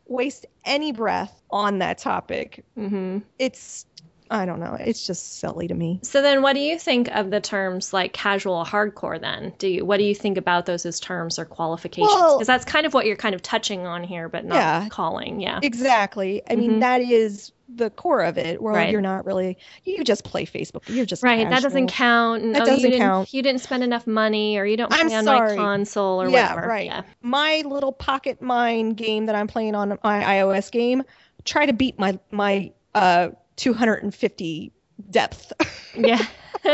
[0.08, 2.63] waste any breath on that topic.
[2.76, 3.86] hmm It's,
[4.32, 4.76] I don't know.
[4.80, 6.00] It's just silly to me.
[6.04, 9.20] So then, what do you think of the terms like casual, hardcore?
[9.22, 12.12] Then, do you what do you think about those as terms or qualifications?
[12.14, 14.88] Well- Because that's kind of what you're kind of touching on here, but not Yeah.
[14.90, 15.40] calling.
[15.40, 15.60] Yeah.
[15.62, 16.42] Exactly.
[16.50, 16.58] I Mhm.
[16.60, 18.62] mean, that is the core of it.
[18.62, 18.92] Well, Right.
[18.92, 19.58] you're not really.
[19.84, 20.84] You just play Facebook.
[20.88, 22.44] You're just Right, that doesn't count.
[22.44, 23.34] And, That oh, doesn't you didn't, count.
[23.34, 25.56] You didn't spend enough money, or you don't I'm play on sorry.
[25.58, 26.68] my console, or yeah, whatever.
[26.68, 26.86] right.
[26.86, 27.02] Yeah.
[27.22, 31.04] My little pocket mine game that I'm playing on my iOS game.
[31.44, 34.72] Try to beat my my uh 250
[35.12, 35.54] depth.
[35.96, 36.26] Yeah.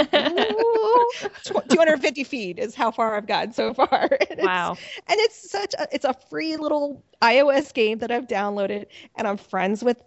[1.69, 3.87] 250 feet is how far I've gotten so far.
[4.21, 4.77] And it's- wow.
[5.07, 8.85] and it's such a it's a free little iOS game that I've downloaded,
[9.17, 10.01] and I'm friends with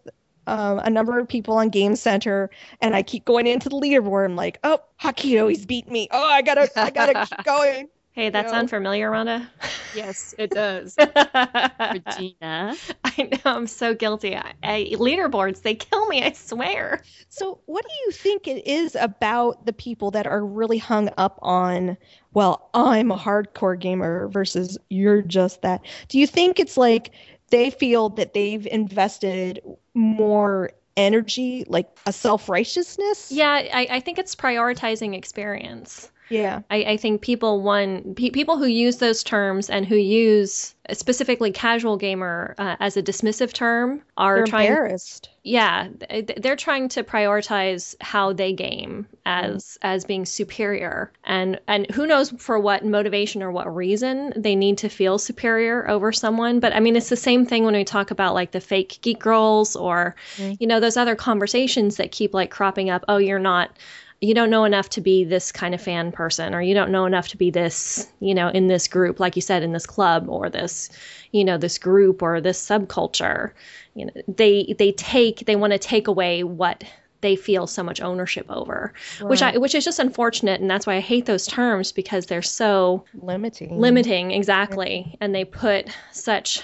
[0.47, 4.25] um, a number of people on Game Center, and I keep going into the leaderboard.
[4.27, 6.09] I'm like, oh, Hakito, he's beating me.
[6.11, 7.89] Oh, I gotta I gotta keep going.
[8.15, 8.51] Hey, that know.
[8.53, 9.49] sound familiar, Rhonda?
[9.93, 10.97] yes, it does.
[10.97, 12.77] Regina.
[13.05, 14.37] I know I'm so guilty.
[14.37, 16.23] I, I, leaderboards, they kill me.
[16.23, 17.03] I swear.
[17.29, 21.41] So, what do you think it is about the people that are really hung up
[21.43, 21.97] on?
[22.33, 25.85] Well, I'm a hardcore gamer versus you're just that.
[26.07, 27.11] Do you think it's like
[27.51, 29.61] they feel that they've invested
[29.95, 33.33] more energy, like a self righteousness?
[33.33, 36.13] Yeah, I, I think it's prioritizing experience.
[36.31, 36.63] Yeah.
[36.71, 41.51] I, I think people one pe- people who use those terms and who use specifically
[41.53, 45.31] casual gamer uh, as a dismissive term are They're trying embarrassed.
[45.43, 51.91] yeah th- they're trying to prioritize how they game as as being superior and and
[51.91, 56.61] who knows for what motivation or what reason they need to feel superior over someone
[56.61, 59.19] but i mean it's the same thing when we talk about like the fake geek
[59.19, 60.59] girls or Mhm.
[60.61, 63.71] you know those other conversations that keep like cropping up oh you're not
[64.21, 67.05] you don't know enough to be this kind of fan person or you don't know
[67.05, 70.29] enough to be this you know in this group like you said in this club
[70.29, 70.91] or this
[71.33, 73.51] you know this group or this subculture.
[73.95, 76.85] You know they they take they want to take away what
[77.21, 80.97] they feel so much ownership over which i which is just unfortunate and that's why
[80.97, 83.81] i hate those terms because they're so limiting.
[83.81, 85.17] limiting exactly.
[85.21, 86.63] And they put such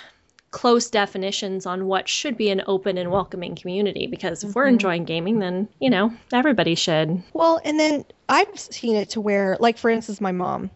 [0.51, 4.71] close definitions on what should be an open and welcoming community because if we're Mhm.
[4.73, 9.57] enjoying gaming then you know everybody should Well, and then I've seen it to where,
[9.61, 10.71] like, for instance, my mom,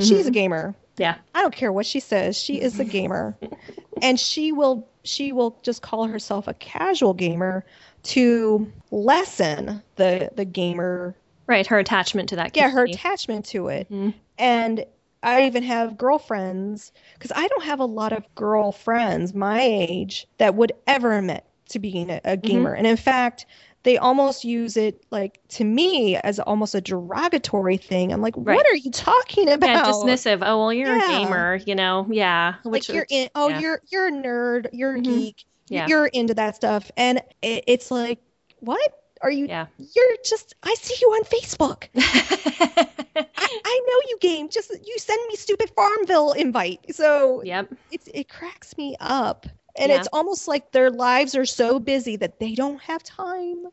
[0.00, 0.34] she's a Mhm.
[0.34, 0.74] gamer.
[0.98, 2.36] yeah I don't care what she says.
[2.36, 3.36] She is a gamer,
[4.02, 7.64] and she will she will just call herself a casual gamer
[8.02, 11.14] to lessen the the gamer
[11.46, 13.90] right her attachment to that yeah her attachment to it.
[13.90, 14.14] Mhm.
[14.38, 14.84] And
[15.22, 20.54] I even have girlfriends because I don't have a lot of girlfriends my age that
[20.54, 22.74] would ever admit to being a, a gamer.
[22.74, 23.46] And in fact,
[23.82, 28.12] they almost use it like to me as almost a derogatory thing.
[28.12, 28.56] I'm like, Right.
[28.56, 29.66] what are you talking about?
[29.68, 31.04] yeah dismissive oh well you're Yeah.
[31.04, 33.60] a gamer you know yeah like you're in oh yeah.
[33.60, 35.04] you're you're a nerd you're a Mhm.
[35.04, 35.86] geek Yeah.
[35.88, 38.20] you're into that stuff and it, it's like
[38.60, 39.66] what are you yeah.
[39.78, 41.88] you're just i see you on facebook.
[41.96, 46.94] I, I know you game just you send me stupid farmville invite.
[46.94, 47.72] So yep.
[47.90, 49.46] it's it cracks me up.
[49.78, 49.98] And Yeah.
[49.98, 53.64] it's almost like their lives are so busy that they don't have time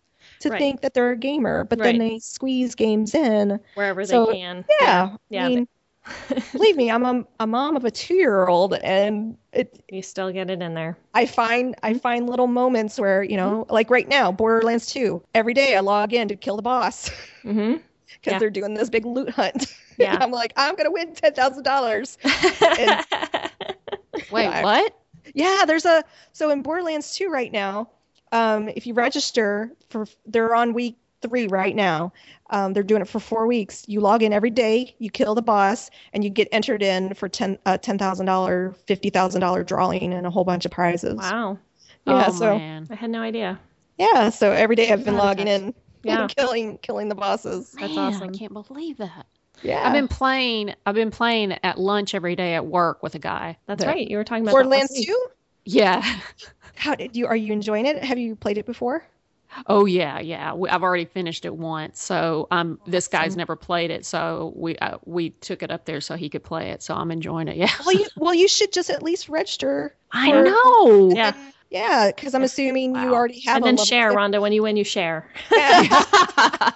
[0.41, 0.59] to Right.
[0.59, 3.59] think that they're a gamer but then they squeeze games in.
[3.75, 4.65] Wherever So, they can.
[4.81, 5.45] yeah, yeah.
[5.45, 5.67] I mean
[6.51, 10.61] believe me i'm a, a mom of a two-year-old and it you still get it
[10.61, 14.87] in there I find I find little moments where you know, like right now, Borderlands
[14.87, 15.21] 2.
[15.35, 17.09] Every day I log in to kill the boss
[17.43, 17.73] mm-hmm
[18.19, 18.39] because Yeah.
[18.39, 19.73] they're doing this big loot hunt.
[19.99, 20.17] Yeah.
[20.19, 22.17] I'm like, I'm gonna win ten thousand dollars.
[24.31, 24.99] Wait, I- what?
[25.35, 27.89] Yeah, there's a so in Borderlands 2 right now.
[28.31, 32.13] Um, if you register for, they're on week three right now.
[32.51, 33.83] Um, they're doing it for four weeks.
[33.87, 37.27] You log in every day, you kill the boss, and you get entered in for
[37.27, 41.15] ten uh, ten thousand dollar, fifty thousand dollar drawing and a whole bunch of prizes.
[41.15, 41.57] wow
[42.05, 42.87] Yeah, oh so man.
[42.91, 43.59] i had no idea
[43.97, 46.21] yeah, so every day I've been Gotta logging in Yeah.
[46.23, 47.71] and killing killing the bosses.
[47.79, 48.29] That's Man, awesome.
[48.29, 49.25] I can't believe that.
[49.61, 49.87] Yeah.
[49.87, 50.73] I've been playing.
[50.85, 53.55] I've been playing at lunch every day at work with a guy.
[53.67, 55.25] that's The- right you were talking about that Borderlands 2?
[55.65, 56.03] Yeah.
[56.75, 58.03] How did you are you enjoying it?
[58.03, 59.05] Have you played it before?
[59.67, 60.53] Oh yeah, yeah.
[60.53, 62.01] We, I've already finished it once.
[62.01, 66.01] So um, this guy's never played it, so we uh, we took it up there
[66.01, 66.83] so he could play it.
[66.83, 67.57] So I'm enjoying it.
[67.63, 67.69] Yeah.
[67.85, 69.95] Well, you well you should just at least register.
[70.11, 71.11] I for- know.
[71.15, 71.35] Yeah.
[71.69, 74.77] Yeah, because I'm assuming you already have and then share six- rhonda when you win
[74.77, 75.87] you share Yeah.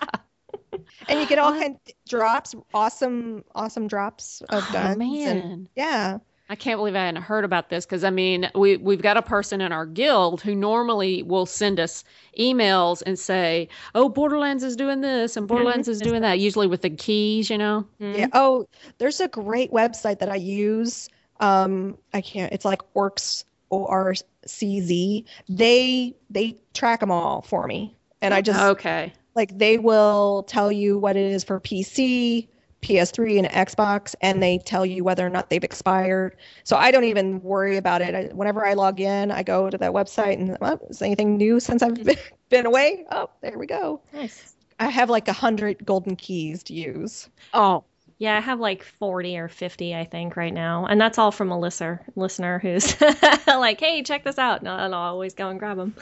[1.08, 4.96] and you get all kind of drops, awesome, awesome drops of guns.
[4.96, 5.38] Oh, man.
[5.38, 6.18] And, yeah.
[6.50, 9.22] I can't believe I hadn't heard about this because I mean we we've got a
[9.22, 12.04] person in our guild who normally will send us
[12.40, 16.82] emails and say, "Oh, Borderlands is doing this and Borderlands is doing that," usually with
[16.84, 17.86] the keys, you know.
[18.00, 18.18] Mhm.
[18.18, 18.28] Yeah.
[18.34, 18.66] Oh,
[18.98, 21.10] there's a great website that I use.
[21.40, 22.52] Um, I can't.
[22.54, 24.14] It's like Orcz O R
[24.46, 25.26] C Z.
[25.50, 29.14] They they track them all for me, and I just Okay.
[29.36, 32.48] like they will tell you what it is for PC,
[32.82, 36.36] PS3 and Xbox, and they tell you whether or not they've expired.
[36.64, 38.16] So I don't even worry about it.
[38.16, 41.60] I, whenever I log in, I go to that website and oh, is anything new
[41.60, 42.18] since I've been,
[42.50, 43.06] been away?
[43.12, 44.02] Oh, there we go.
[44.14, 44.56] Nice.
[44.80, 47.30] I have like a hundred golden keys to use.
[47.54, 47.84] Oh,
[48.20, 50.86] Yeah, I have like 40 or 50, I think, right now.
[50.88, 53.00] And that's all from a listener, listener who's
[53.48, 54.60] like, hey, check this out.
[54.62, 55.96] And I'll always go and grab them.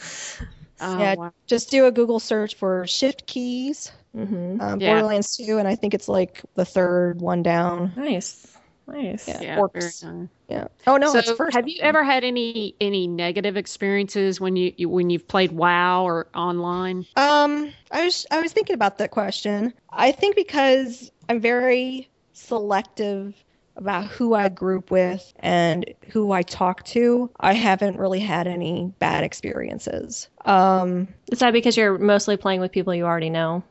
[0.82, 1.16] Oh Yeah.
[1.16, 1.32] wow.
[1.48, 4.92] Just do a Google search for shift keys, hmm um, Yeah.
[4.94, 7.94] Borderlands 2, and I think it's like the third one down.
[7.96, 8.46] Nice.
[8.88, 9.28] Nice.
[9.28, 9.42] Yeah.
[9.42, 10.04] Yeah, Orcz.
[10.04, 10.04] nice.
[10.50, 10.68] Yeah.
[10.88, 11.56] Oh no, so it's first.
[11.56, 16.04] have you ever had any any negative experiences when you, you when you've played WoW
[16.04, 17.06] or online?
[17.16, 19.74] Um, I was I was thinking about that question.
[19.92, 23.34] I think because I'm very selective
[23.78, 28.94] about who I group with and who I talk to, I haven't really had any
[29.00, 30.30] bad experiences.
[30.46, 33.64] Um, Is that because you're mostly playing with people you already know?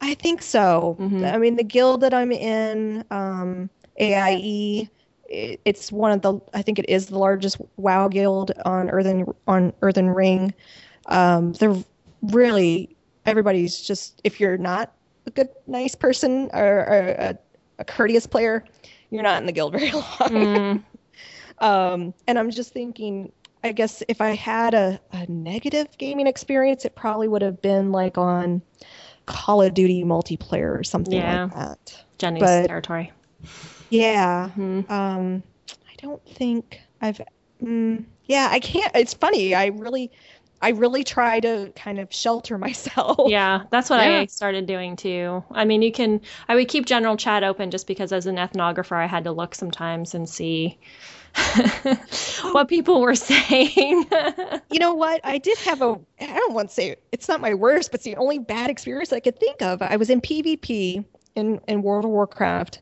[0.00, 0.96] I think so.
[0.98, 1.30] Mhm.
[1.30, 4.88] I mean, the guild that I'm in, um, AIE,
[5.28, 6.40] it, it's one of the.
[6.54, 10.54] I think it is the largest WoW guild on Earthen on Earthen Ring.
[11.06, 11.76] Um, they're
[12.22, 12.96] really
[13.26, 14.20] everybody's just.
[14.24, 14.94] If you're not
[15.26, 17.38] a good, nice person or, or a,
[17.78, 18.64] a courteous player,
[19.10, 20.04] you're not in the guild very long.
[20.20, 20.84] Mm,
[21.58, 23.32] Um, and I'm just thinking,
[23.62, 27.92] I guess if I had a, a negative gaming experience, it probably would have been
[27.92, 28.62] like on
[29.26, 31.44] Call of Duty multiplayer or something Yeah.
[31.44, 32.04] like that.
[32.18, 33.12] Jenny's But- territory.
[33.90, 34.48] Yeah.
[34.50, 37.20] hmm Um, I don't think I've.
[37.62, 38.90] Mm, yeah, I can't.
[38.94, 39.54] It's funny.
[39.54, 40.10] I really,
[40.62, 43.30] I really try to kind of shelter myself.
[43.30, 44.20] Yeah, that's what Yeah.
[44.20, 45.42] I started doing too.
[45.50, 48.96] I mean, you can, I would keep general chat open just because as an ethnographer,
[48.96, 50.78] I had to look sometimes and see
[52.52, 54.04] what people were saying.
[54.70, 55.20] You know what?
[55.24, 55.98] I did have a.
[56.20, 59.12] I don't want to say it's not my worst, but it's the only bad experience
[59.12, 59.82] I could think of.
[59.82, 61.04] I was in PvP
[61.34, 62.80] in in World of Warcraft,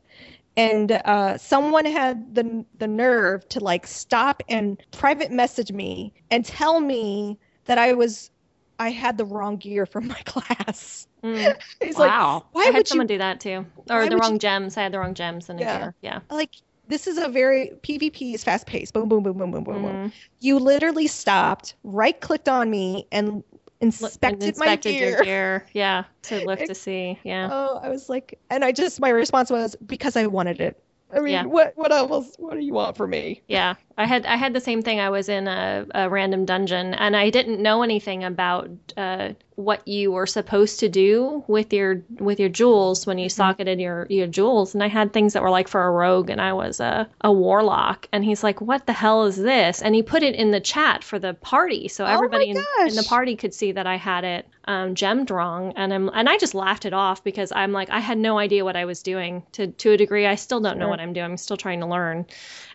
[0.55, 6.45] and uh, someone had the the nerve to like stop and private message me and
[6.45, 7.39] tell me
[7.69, 8.31] that I was
[8.79, 11.07] I had the wrong gear for my class.
[11.23, 11.55] Mm.
[11.81, 12.45] He's like, wow.
[12.51, 13.65] why I had would someone you do that too.
[13.85, 14.77] why Or the wrong you- gems.
[14.77, 15.77] I had the wrong gems in a Yeah.
[15.79, 15.95] gear.
[16.01, 16.19] Yeah.
[16.29, 16.51] like
[16.87, 18.93] this is a very PvP is fast paced.
[18.93, 19.85] Boom, boom, boom, boom, boom, boom, boom.
[20.09, 20.11] Mhm.
[20.39, 23.43] You literally stopped, right clicked on me, and
[23.79, 25.09] inspected, and my inspected gear.
[25.09, 25.65] your gear.
[25.73, 27.19] Yeah, to look to see.
[27.23, 27.49] Yeah.
[27.51, 30.81] Oh, I was like, and I just my response was because I wanted it.
[31.13, 31.43] I mean, Yeah.
[31.45, 32.35] what what else?
[32.39, 33.41] What do you want from me?
[33.47, 35.01] Yeah, I had I had the same thing.
[35.01, 39.85] I was in a, a random dungeon and I didn't know anything about uh, what
[39.85, 44.25] you were supposed to do with your with your jewels when you socketed your your
[44.27, 44.73] jewels.
[44.73, 47.31] And I had things that were like for a rogue and I was a a
[47.31, 48.07] warlock.
[48.13, 51.03] And he's like, "What the hell is this?" And he put it in the chat
[51.03, 54.23] for the party, so Oh everybody in, in the party could see that I had
[54.23, 55.73] it um, gemmed wrong.
[55.75, 58.63] And I'm and I just laughed it off because I'm like, I had no idea
[58.63, 59.43] what I was doing.
[59.53, 61.25] To to a degree, I still don't know what I'm doing.
[61.25, 62.27] I'm still trying to learn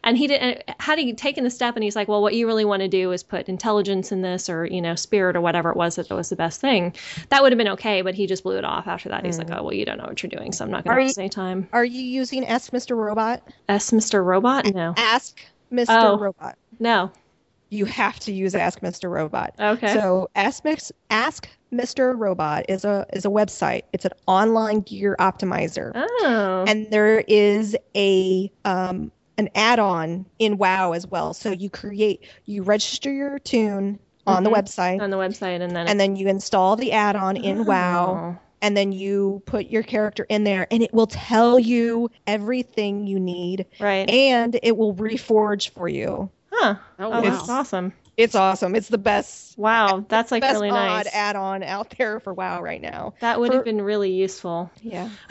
[0.05, 2.47] and he did not had he taken the step and he's like well what you
[2.47, 5.71] really want to do is put intelligence in this or you know spirit or whatever
[5.71, 6.95] it was that was the best thing
[7.31, 9.51] that would have been okay but he just blew it off after that he's like
[9.51, 11.29] oh well you don't know what you're doing so i'm not going to waste any
[11.29, 12.97] time Are you using Ask Mr.
[12.97, 13.43] Robot?
[13.69, 15.41] s mr robot no Ask
[15.73, 15.87] Mr.
[15.89, 16.19] Oh.
[16.19, 16.57] Robot.
[16.79, 17.11] no
[17.71, 19.11] You have to use Ask Mr.
[19.11, 19.55] Robot.
[19.59, 22.17] okay So Ask Mix- Ask Mr.
[22.17, 23.83] Robot is a is a website.
[23.93, 25.91] It's an online gear optimizer.
[25.97, 31.35] oh and there is a um, an add-on in WoW as well.
[31.35, 34.55] So you create, you register your toon on the Mhm.
[34.55, 38.41] website, on the website and then and then you install the add-on in WoW, Oh.
[38.63, 43.19] and then you put your character in there, and it will tell you everything you
[43.21, 46.31] need, right and it will reforge for you.
[46.53, 47.21] huh Oh, oh wow.
[47.21, 48.75] that's awesome It's awesome.
[48.77, 49.59] It's the best.
[49.59, 53.15] wow that's like best really mod nice add-on out there for WoW right now.
[53.21, 55.09] that would for- have been really useful Yeah.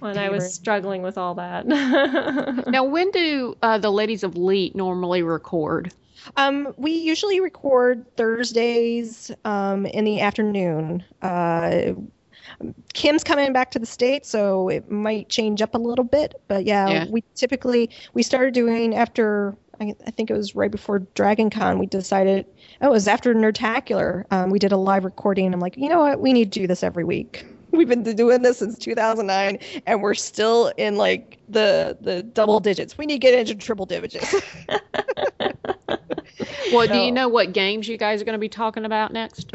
[0.00, 1.66] when My I was struggling with all that.
[2.68, 5.92] Now, when do uh, the ladies of Leet normally record?
[6.36, 11.04] Um, we usually record Thursdays um, in the afternoon.
[11.22, 11.92] Uh,
[12.92, 16.40] Kim's coming back to the state, so it might change up a little bit.
[16.48, 17.06] But yeah, Yeah.
[17.08, 21.78] we typically we started doing after I, I think it was right before Dragon Con.
[21.78, 22.46] We decided
[22.80, 24.24] oh, it was after Nerdtacular.
[24.30, 25.52] Um, we did a live recording.
[25.54, 26.20] I'm like, you know what?
[26.20, 27.46] We need to do this every week.
[27.70, 32.96] We've been doing this since 2009, and we're still in like the the double digits.
[32.96, 34.34] We need to get into triple digits.
[36.72, 39.52] Well, do you know what games you guys are going to be talking about next?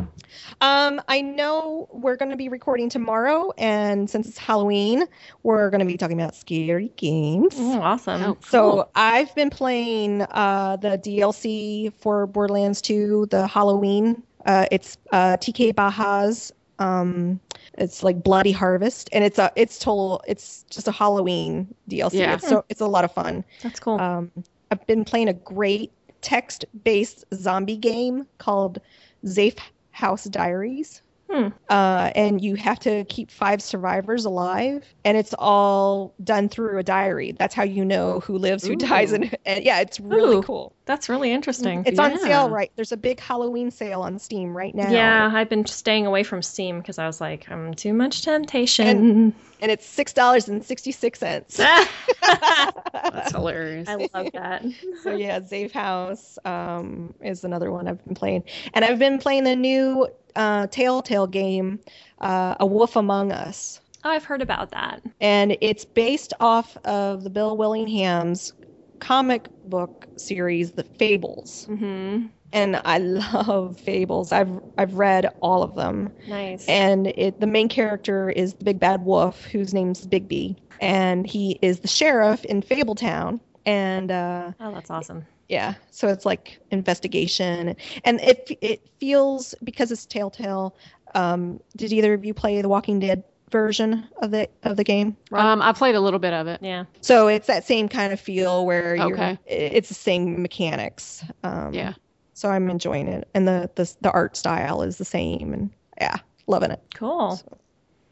[0.62, 5.06] Um, I know we're going to be recording tomorrow, and since it's Halloween,
[5.44, 7.56] we're going to be talking about scary games.
[7.58, 8.24] Oh, awesome.
[8.24, 8.90] Oh, So.
[8.96, 14.24] I've been playing uh, the DLC for Borderlands 2, the Halloween.
[14.46, 17.40] Uh, it's uh, TK Baha's Um,
[17.78, 22.14] it's like Bloody Harvest, and it's a it's total it's just a Halloween DLC.
[22.14, 22.36] Yeah.
[22.36, 23.44] It's so it's a lot of fun.
[23.62, 24.00] That's cool.
[24.00, 24.32] Um,
[24.72, 28.80] I've been playing a great text-based zombie game called
[29.26, 29.60] Zafe
[29.94, 31.02] House Diaries.
[31.30, 31.48] Hmm.
[31.70, 36.84] Uh, and you have to keep five survivors alive, and it's all done through a
[36.84, 37.32] diary.
[37.32, 40.44] That's how you know who lives, who dies, and, and yeah, it's really Ooh.
[40.44, 40.74] cool.
[40.86, 41.84] That's really interesting.
[41.86, 42.70] It's on sale right.
[42.76, 44.92] There's a big Halloween sale on Steam right now.
[44.92, 49.34] Yeah, I've been staying away from Steam because I was like, I'm too much temptation.
[49.62, 51.58] and it's six dollars and sixty six cents.
[52.22, 53.88] That's hilarious.
[53.88, 54.66] I love that.
[55.02, 58.44] so yeah, Zafehouse um, is another one I've been playing,
[58.74, 61.80] and I've been playing the new uh, Telltale game,
[62.20, 65.02] uh, A Wolf Among Us, Oh, I've heard about that.
[65.22, 68.54] and it's based off of the Bill Willingham's
[69.00, 72.28] comic book series, The Fables, Mm-hmm.
[72.52, 74.32] and I love Fables.
[74.32, 76.68] I've I've read all of them, Nice.
[76.68, 81.58] and it the main character is the big bad wolf whose name's Bigby, and he
[81.62, 85.26] is the sheriff in Fabletown, and uh, oh, that's awesome.
[85.54, 90.76] Yeah so it's like investigation and it it feels because it's telltale
[91.16, 95.16] um did either of you play the walking dead version of the of the game
[95.32, 96.60] Um, I played a little bit of it.
[96.64, 96.86] Yeah.
[97.02, 99.38] so it's that same kind of feel where you're Okay.
[99.46, 101.94] it's the same mechanics um Yeah.
[102.34, 105.70] so i'm enjoying it and the the, the art style is the same and
[106.02, 107.40] yeah loving it Cool.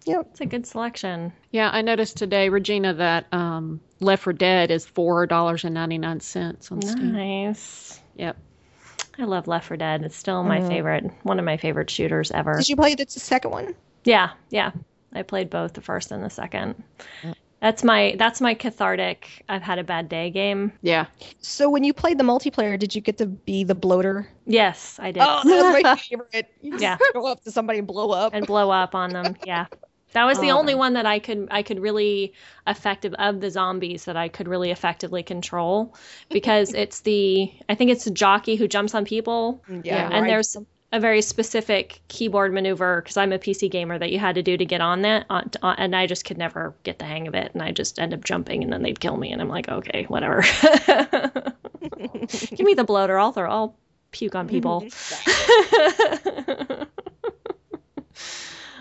[0.06, 1.32] Yep It's a good selection.
[1.52, 5.98] Yeah, I noticed today, Regina, that um, Left 4 Dead is four dollars and ninety
[5.98, 7.12] nine cents on Steam.
[7.14, 8.02] Nice.
[8.16, 8.38] Yep.
[9.20, 10.04] I love Left 4 Dead.
[10.04, 10.68] It's still my Mhm.
[10.68, 12.56] favorite, one of my favorite shooters ever.
[12.58, 13.76] did you play the second one
[14.06, 14.72] Yeah, yeah.
[15.14, 16.82] I played both the first and the second.
[17.24, 17.36] Mm.
[17.60, 19.44] That's my that's my cathartic.
[19.48, 20.72] I've had a bad day game.
[20.82, 21.06] Yeah.
[21.42, 25.12] so when you played the multiplayer did you get to be the bloater Yes, I
[25.12, 25.22] did.
[25.22, 26.98] oh that was my favorite you just Yeah.
[27.14, 29.36] go up to somebody and blow up and blow up on them.
[29.46, 29.68] Yeah.
[30.14, 30.60] That was the Oh.
[30.60, 32.34] only one that I could I could really
[32.68, 35.96] effective of the zombies that I could really effectively control
[36.30, 40.24] because it's the I think it's the jockey who jumps on people mm, Yeah, and
[40.24, 40.30] right.
[40.30, 40.58] there's
[40.94, 44.58] a very specific keyboard maneuver because I'm a PC gamer that you had to do
[44.58, 47.36] to get on that on, on, and I just could never get the hang of
[47.36, 49.70] it and I just end up jumping and then they'd kill me and I'm like
[49.70, 50.42] okay whatever
[51.82, 53.78] give me the bloater I'll throw I'll
[54.12, 54.86] puke on people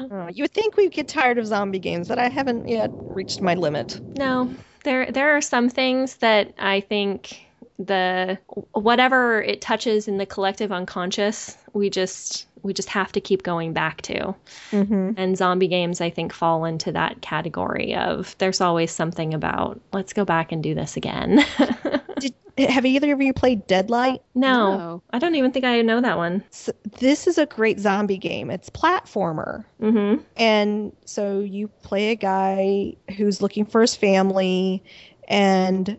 [0.01, 3.42] Oh, you would think we'd get tired of zombie games, but I haven't yet reached
[3.42, 4.01] my limit.
[4.14, 4.51] No,
[4.84, 7.44] there there are some things that I think
[7.78, 8.38] the
[8.72, 13.73] whatever it touches in the collective unconscious, we just we just have to keep going
[13.73, 14.35] back to.
[14.71, 15.12] Mm-hmm.
[15.16, 20.12] And zombie games I think fall into that category of there's always something about let's
[20.12, 21.45] go back and do this again.
[22.18, 22.35] Did,
[22.68, 24.21] have either of you played Deadlight?
[24.35, 25.03] no, No.
[25.12, 26.45] I don't even think I know that one.
[26.51, 28.51] So this is a great zombie game.
[28.51, 29.64] It's platformer.
[29.81, 30.23] Mhm.
[30.37, 34.83] And so you play a guy who's looking for his family
[35.29, 35.97] and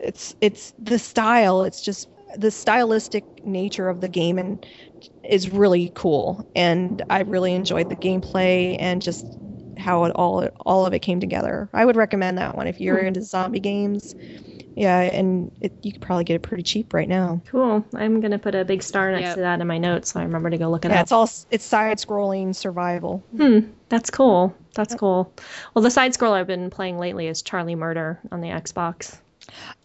[0.00, 4.64] it's it's the style, it's just the stylistic nature of the game and
[5.22, 9.26] is really cool and I really enjoyed the gameplay and just
[9.76, 11.68] how it all all of it came together.
[11.74, 13.06] I would recommend that one if you're Hmm.
[13.06, 14.14] into zombie games.
[14.76, 17.42] Yeah, and it, you could probably get it pretty cheap right now.
[17.46, 17.84] Cool.
[17.94, 19.34] I'm going to put a big star next Yep.
[19.36, 21.04] to that in my notes so I remember to go look at it Yeah, up.
[21.04, 23.22] it's all it's side-scrolling survival.
[23.36, 24.54] Hmm, that's cool.
[24.74, 25.32] That's cool.
[25.74, 29.18] Well, the side scroll I've been playing lately is Charlie Murder on the Xbox.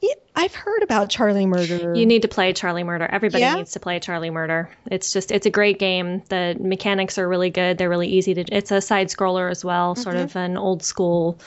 [0.02, 1.94] Yeah, I've heard about Charlie Murder.
[1.96, 3.06] You need to play Charlie Murder.
[3.06, 3.56] Everybody Yeah?
[3.56, 4.70] needs to play Charlie Murder.
[4.90, 6.24] It's just it's a great game.
[6.30, 7.78] The mechanics are really good.
[7.78, 8.42] They're really easy to.
[8.56, 10.24] It's a side scroller as well, sort Mm-hmm.
[10.26, 11.40] of an old school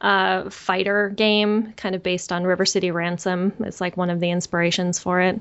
[0.00, 3.52] uh, fighter game, kind of based on River City Ransom.
[3.60, 5.40] It's like one of the inspirations for it.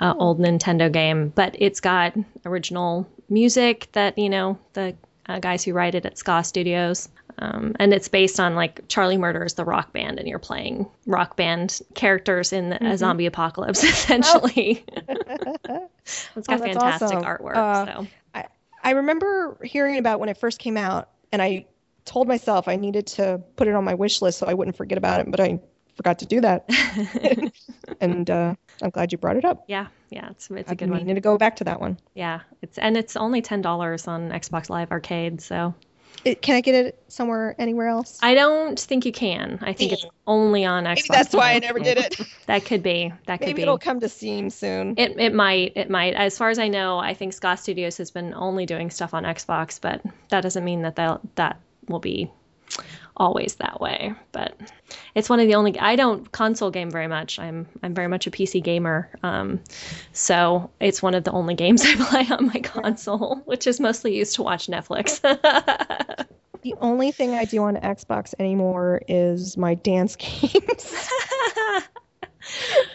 [0.00, 2.14] Uh, old Nintendo game, but it's got
[2.44, 4.96] original music that you know the
[5.28, 7.08] uh, guys who write it at Ska Studios.
[7.38, 10.86] Um, and it's based on like Charlie Murder is the rock band, and you're playing
[11.06, 14.84] rock band characters in the, a zombie apocalypse, essentially.
[14.96, 17.22] it's got Oh, fantastic awesome.
[17.22, 17.56] artwork.
[17.56, 18.08] Uh, so
[18.82, 21.66] I remember hearing about when it first came out, and I
[22.06, 24.96] told myself I needed to put it on my wish list so I wouldn't forget
[24.96, 25.60] about it, but I
[25.96, 26.64] forgot to do that.
[28.00, 29.64] and uh, I'm glad you brought it up.
[29.68, 31.00] yeah, yeah, it's it's a good one.
[31.00, 31.98] meaning to go back to that one.
[32.14, 35.42] Yeah, it's and it's only ten dollars on Xbox Live Arcade.
[35.42, 35.74] So
[36.24, 38.18] It, can I get it somewhere anywhere else?
[38.22, 39.58] I don't think you can.
[39.62, 40.96] I think it's only on Xbox.
[40.96, 42.20] Maybe that's why I never did it.
[42.46, 43.12] That could be.
[43.26, 43.62] That could Maybe be.
[43.62, 44.94] it'll come to Steam soon.
[44.98, 48.10] It, it might it might as far as I know I think Ska Studios has
[48.10, 52.28] been only doing stuff on Xbox but that doesn't mean that that that will be
[53.20, 54.14] always that way.
[54.32, 54.54] But
[55.14, 57.38] it's one of the only I don't console game very much.
[57.38, 59.10] I'm I'm very much a PC gamer.
[59.22, 59.60] Um,
[60.12, 64.16] so it's one of the only games I play on my console, which is mostly
[64.16, 65.20] used to watch Netflix.
[66.62, 71.08] The only thing I do on Xbox anymore is my dance games.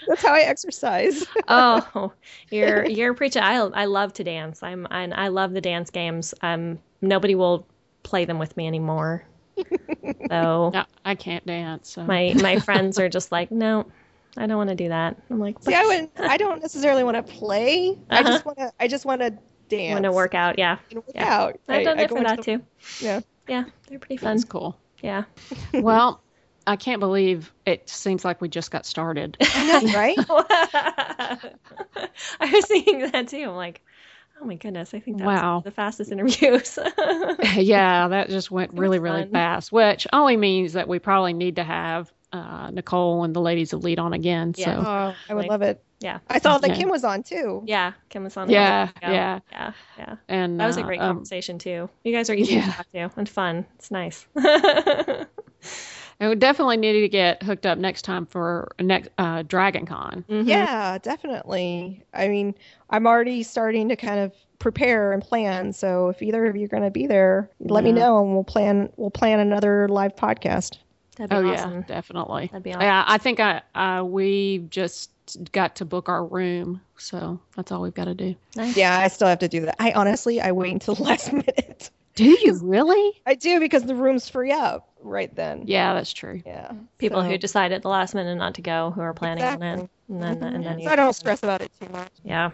[0.07, 1.25] That's how I exercise.
[1.47, 2.13] oh,
[2.51, 3.41] you're you're preaching.
[3.41, 4.61] I I love to dance.
[4.61, 6.35] I'm I, I love the dance games.
[6.41, 7.65] Um, nobody will
[8.03, 9.25] play them with me anymore.
[10.29, 11.89] So No, I can't dance.
[11.89, 12.03] So.
[12.03, 13.85] my my friends are just like, no,
[14.37, 15.17] I don't want to do that.
[15.29, 16.11] I'm like, See, I wouldn't.
[16.19, 17.97] I don't necessarily want to play.
[18.09, 18.29] I Uh-huh.
[18.29, 18.71] just want to.
[18.79, 19.31] I just want to
[19.69, 19.93] dance.
[19.93, 20.59] want to work out.
[20.59, 21.33] Yeah, work Yeah.
[21.41, 21.59] out.
[21.67, 22.63] I've I- done I it go for into that the- too.
[23.05, 23.19] Yeah.
[23.47, 24.35] Yeah, they're pretty fun.
[24.37, 24.77] That's cool.
[25.01, 25.23] Yeah.
[25.73, 26.21] Well,
[26.67, 29.37] I can't believe it seems like we just got started.
[29.39, 30.17] I know, right?
[32.39, 33.43] I was thinking that too.
[33.49, 33.81] I'm like,
[34.41, 35.55] oh my goodness, I think that Wow.
[35.55, 36.77] was the fastest interviews.
[37.55, 39.31] yeah, that just went was really, really fun.
[39.31, 43.71] fast, which only means that we probably need to have uh, Nicole and the ladies
[43.73, 44.53] of Leet on again.
[44.57, 44.65] Yeah.
[44.65, 45.81] So, Oh, I would Like- love it.
[46.01, 46.19] yeah.
[46.29, 46.75] I saw that Yeah.
[46.75, 47.63] Kim was on too.
[47.65, 47.93] Yeah.
[48.09, 48.49] Kim was on.
[48.49, 49.39] Yeah, yeah.
[49.51, 49.71] Yeah.
[49.97, 50.15] Yeah.
[50.27, 51.89] and That was a uh, great um, conversation too.
[52.03, 52.65] You guys are easy Yeah.
[52.65, 53.65] to talk to and fun.
[53.75, 54.27] It's nice.
[56.19, 60.23] and we definitely need to get hooked up next time for next uh, Dragon Con.
[60.29, 60.47] Mhm.
[60.47, 62.03] Yeah, definitely.
[62.13, 62.55] I mean,
[62.89, 65.73] I'm already starting to kind of prepare and plan.
[65.73, 68.43] So if either of you are going to be there, let me know and we'll
[68.43, 68.89] plan.
[68.97, 70.77] We'll plan another live podcast.
[71.17, 71.73] That'd be Oh awesome.
[71.73, 72.47] yeah, definitely.
[72.47, 72.81] That'd be awesome.
[72.81, 75.11] Yeah, I think I uh, we just
[75.51, 78.35] got to book our room, so that's all we've got to do.
[78.55, 78.75] Nice.
[78.77, 79.75] Yeah, I still have to do that.
[79.79, 81.89] I honestly, I wait until the last minute.
[82.15, 83.21] Do you really?
[83.25, 85.63] I do because the rooms free up right then.
[85.65, 86.41] Yeah, that's true.
[86.45, 86.67] Yeah.
[86.67, 86.85] Mm-hmm.
[86.97, 89.61] People so, who decide at the last minute not to go, who are planning on
[89.61, 90.43] it, and then mm-hmm.
[90.43, 90.89] and then so you.
[90.89, 92.11] I don't stress about it too much.
[92.23, 92.51] Yeah.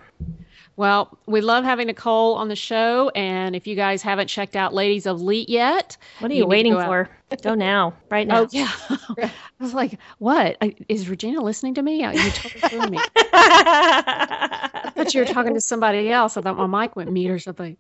[0.77, 4.73] Well, we love having Nicole on the show, and if you guys haven't checked out
[4.73, 6.87] Ladies of Leet yet, What are You you, waiting go out.
[6.87, 7.09] for?
[7.43, 8.41] Go now, right now.
[8.41, 10.57] oh yeah, I was like, what
[10.89, 12.03] is Regina listening to me?
[12.03, 12.97] You totally threw me.
[13.33, 16.35] I thought you were talking to somebody else.
[16.35, 17.77] I thought my mic went mute or something.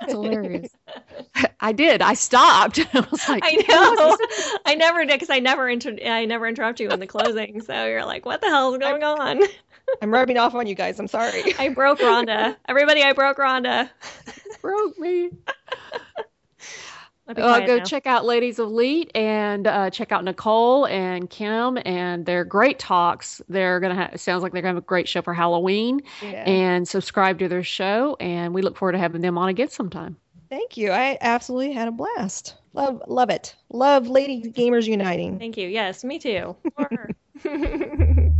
[0.00, 0.70] That's hilarious.
[1.60, 2.00] I did.
[2.02, 2.78] I stopped.
[2.94, 4.58] I was like, I know.
[4.66, 7.60] I never did because I never inter- I never interrupt you in the closing.
[7.60, 9.40] So you're like, what the hell is going on?
[10.02, 10.98] I'm rubbing off on you guys.
[11.00, 11.54] I'm sorry.
[11.58, 12.56] I broke Rhonda.
[12.68, 13.90] Everybody, I broke Rhonda.
[14.62, 15.30] broke me.
[17.28, 17.84] I'll Uh, go now.
[17.84, 22.78] check out Ladies of Leet and uh, check out Nicole and Kim and their great
[22.80, 23.40] talks.
[23.48, 24.14] They're gonna have.
[24.14, 26.00] It sounds like they're gonna have a great show for Halloween.
[26.22, 26.42] Yeah.
[26.48, 30.16] And subscribe to their show, and we look forward to having them on again sometime.
[30.50, 30.90] Thank you.
[30.90, 32.56] I absolutely had a blast.
[32.72, 33.54] Love, love it.
[33.72, 35.38] Love Lady Gamers Uniting.
[35.38, 35.68] Thank you.
[35.68, 36.56] Yes, me too.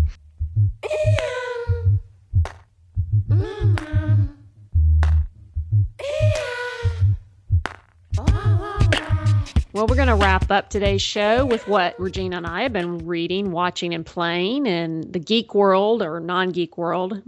[9.73, 13.07] Well, we're going to wrap up today's show with what Regina and I have been
[13.07, 14.67] reading, watching, and playing.
[14.67, 17.23] in the geek world or non geek world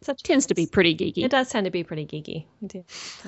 [0.00, 1.24] Such tends to be pretty geeky.
[1.24, 2.44] It does tend to be pretty geeky.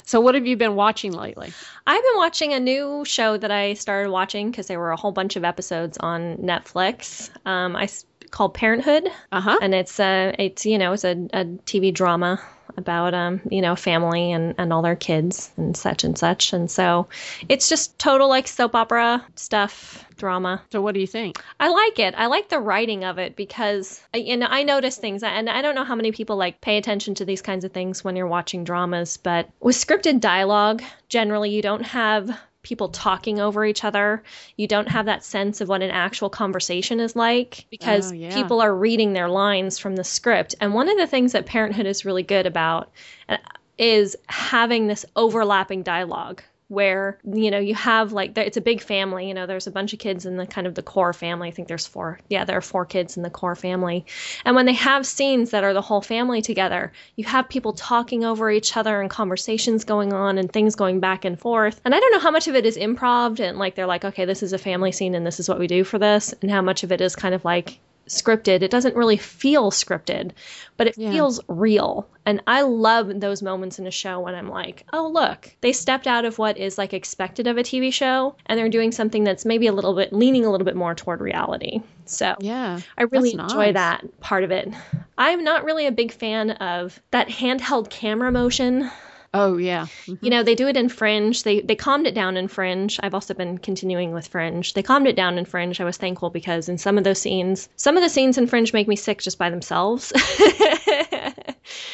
[0.04, 1.52] So, what have you been watching lately?
[1.86, 5.12] I've been watching a new show that I started watching because there were a whole
[5.12, 7.30] bunch of episodes on Netflix.
[7.44, 7.88] Um, I
[8.30, 9.58] called Parenthood, Uh huh.
[9.60, 12.40] and it's a it's you know it's a, a TV drama
[12.76, 16.70] about um you know family and and all their kids and such and such, and
[16.70, 17.08] so
[17.48, 20.62] it's just total like soap opera stuff drama.
[20.70, 21.42] So, what do you think?
[21.58, 22.14] I like it.
[22.16, 25.62] I like the writing of it because I- you know I notice things, and I
[25.62, 28.26] don't know how many people like pay attention to these kinds of things when you're
[28.26, 29.16] watching dramas.
[29.16, 32.30] But with scripted dialogue, generally you don't have
[32.62, 34.22] people talking over each other.
[34.56, 38.34] You don't have that sense of what an actual conversation is like because Oh, yeah.
[38.34, 40.54] people are reading their lines from the script.
[40.60, 42.90] And one of the things that Parenthood is really good about
[43.28, 43.38] uh,
[43.78, 49.26] is having this overlapping dialogue where you know you have like it's a big family
[49.26, 51.48] you know there's a bunch of kids in the kind of the core family.
[51.48, 54.06] I think there's four yeah there are four kids in the core family.
[54.44, 58.24] And when they have scenes that are the whole family together you have people talking
[58.24, 61.80] over each other and conversations going on and things going back and forth.
[61.84, 64.24] And i don't know how much of it is improv and like they're like okay
[64.24, 66.62] this is a family scene and this is what we do for this and how
[66.62, 67.80] much of it is kind of like
[68.10, 70.32] scripted it doesn't really feel scripted
[70.76, 71.12] but it Yeah.
[71.12, 75.54] feels real and i love those moments in a show when i'm like oh look
[75.60, 78.90] they stepped out of what is like expected of a tv show and they're doing
[78.90, 82.80] something that's maybe a little bit leaning a little bit more toward reality so Yeah.
[82.98, 83.74] I really enjoy nice.
[83.74, 84.68] that part of it.
[85.16, 88.90] I'm not really a big fan of that handheld camera motion.
[89.32, 89.86] Oh, yeah.
[90.06, 90.18] Mhm.
[90.22, 91.44] You know, they do it in Fringe.
[91.44, 92.98] They they calmed it down in Fringe.
[93.00, 94.72] I've also been continuing with Fringe.
[94.74, 95.80] They calmed it down in Fringe.
[95.80, 98.72] I was thankful because in some of those scenes, some of the scenes in Fringe
[98.72, 100.12] make me sick just by themselves.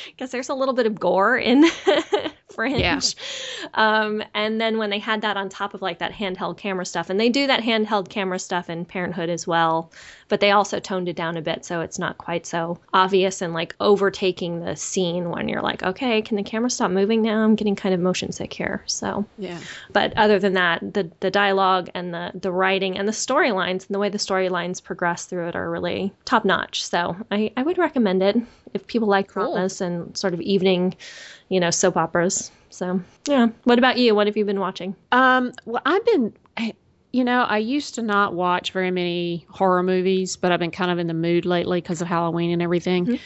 [0.06, 1.64] Because there's a little bit of gore in
[2.56, 2.80] fringe.
[2.80, 2.98] Yeah.
[3.74, 7.10] Um, and then when they had that on top of like that handheld camera stuff,
[7.10, 9.92] and they do that handheld camera stuff in Parenthood as well,
[10.28, 13.52] but they also toned it down a bit so it's not quite so obvious and
[13.54, 17.44] like overtaking the scene when you're like, okay, can the camera stop moving now?
[17.44, 18.82] I'm getting kind of motion sick here.
[18.86, 19.60] So, Yeah.
[19.92, 23.94] but other than that, the the dialogue and the the writing and the storylines and
[23.94, 26.84] the way the storylines progress through it are really top notch.
[26.84, 28.36] So I, I would recommend it
[28.74, 29.52] if people like Cool.
[29.52, 30.94] dramas and sort of evening,
[31.48, 32.50] you know, soap operas.
[32.70, 33.48] So yeah.
[33.64, 34.14] What about you?
[34.14, 34.94] What have you been watching?
[35.12, 36.34] Um, well, I've been,
[37.12, 40.90] you know, I used to not watch very many horror movies, but I've been kind
[40.90, 43.06] of in the mood lately because of Halloween and everything.
[43.06, 43.20] Mhm.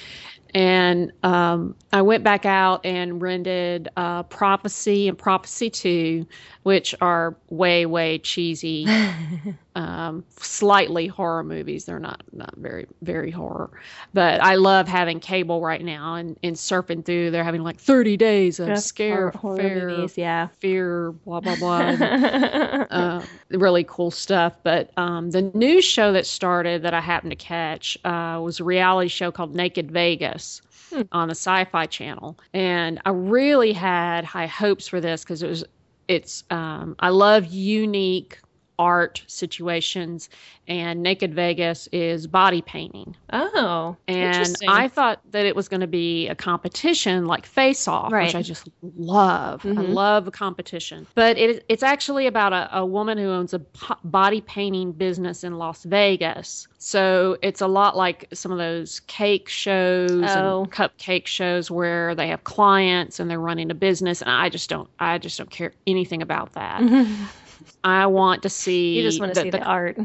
[0.52, 6.26] And um, I went back out and rented uh, Prophecy and Prophecy 2,
[6.64, 8.84] which are way, way cheesy,
[9.80, 11.86] um, slightly horror movies.
[11.86, 13.70] They're not, not very, very horror.
[14.12, 17.30] But I love having cable right now and, and surfing through.
[17.30, 20.48] They're having like 30 days of scare, horror, horror movies, yeah.
[20.58, 21.80] fear, blah, blah, blah.
[21.80, 24.54] and, uh, really cool stuff.
[24.62, 28.64] But um, the new show that started that I happened to catch uh, was a
[28.64, 30.60] reality show called Naked Vegas
[30.90, 31.02] Hmm.
[31.12, 35.64] on the Sci-Fi Channel, and I really had high hopes for this because it was
[36.08, 38.40] it's um, I love unique
[38.80, 40.30] art situations,
[40.66, 43.14] and Naked Vegas is body painting.
[43.32, 44.56] oh, And.
[44.66, 48.26] I thought that it was going to be a competition like Face Off, Right.
[48.26, 49.64] which I just love.
[49.66, 49.92] I Mhm.
[49.92, 51.06] love a competition.
[51.14, 53.60] But it, it's actually about a, a woman who owns a
[54.04, 56.66] body painting business in Las Vegas.
[56.78, 60.62] So it's a lot like some of those cake shows Oh.
[60.62, 64.22] and cupcake shows where they have clients and they're running a business.
[64.22, 66.80] And I just don't, I just don't care anything about that.
[67.82, 68.96] I want to see.
[68.96, 69.98] you just want to see the, art.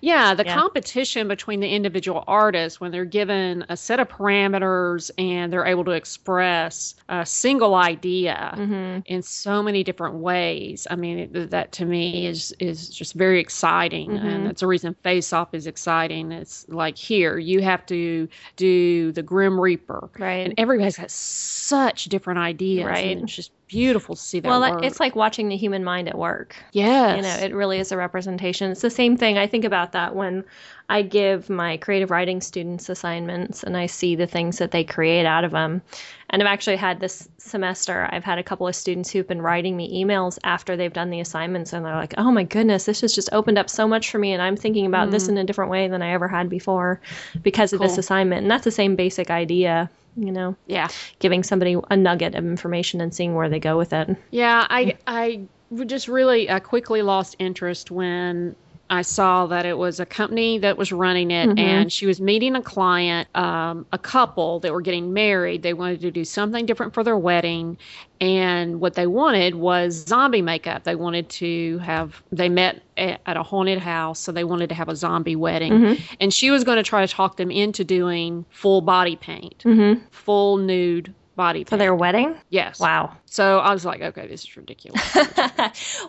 [0.00, 0.54] Yeah, the Yeah.
[0.54, 5.84] competition between the individual artists when they're given a set of parameters and they're able
[5.84, 10.86] to express a single idea hmm in so many different ways.
[10.90, 14.24] I mean, it, that to me is is just very exciting, Mhm.
[14.24, 16.32] and that's the reason Face Off is exciting.
[16.32, 20.44] It's like here you have to do the Grim Reaper, Right.
[20.46, 23.16] and everybody's got such different ideas, Right.
[23.16, 24.48] And it's just beautiful to see that.
[24.48, 24.84] well, work.
[24.84, 26.54] it's like watching the human mind at work.
[26.72, 28.70] yes, You know, it really is a representation.
[28.70, 29.38] It's the same thing.
[29.38, 30.44] I think about that when
[30.90, 35.24] I give my creative writing students assignments and I see the things that they create
[35.24, 35.80] out of them.
[36.28, 39.74] And I've actually had this semester, I've had a couple of students who've been writing
[39.74, 43.14] me emails after they've done the assignments and they're like, oh my goodness, this has
[43.14, 44.32] just opened up so much for me.
[44.32, 45.30] And I'm thinking about this mm.
[45.30, 47.00] in a different way than I ever had before
[47.42, 48.42] because of this assignment.
[48.42, 50.88] And that's the same basic idea, you know, yeah.
[51.18, 54.16] giving somebody a nugget of information and seeing where they go with it.
[54.30, 55.42] Yeah, I I
[55.86, 58.54] just really I quickly lost interest when
[58.92, 61.58] I saw that it was a company that was running it, Mhm.
[61.58, 65.62] and she was meeting a client, um, a couple that were getting married.
[65.62, 67.78] They wanted to do something different for their wedding,
[68.20, 70.84] and what they wanted was zombie makeup.
[70.84, 72.22] They wanted to have.
[72.30, 76.00] They met at a haunted house, so they wanted to have a zombie wedding, Mhm.
[76.20, 80.00] and she was going to try to talk them into doing full body paint, Mm-hmm.
[80.10, 82.34] full nude body For their wedding?
[82.50, 82.78] yes.
[82.78, 83.12] Wow.
[83.32, 85.00] So I was like, okay, this is ridiculous.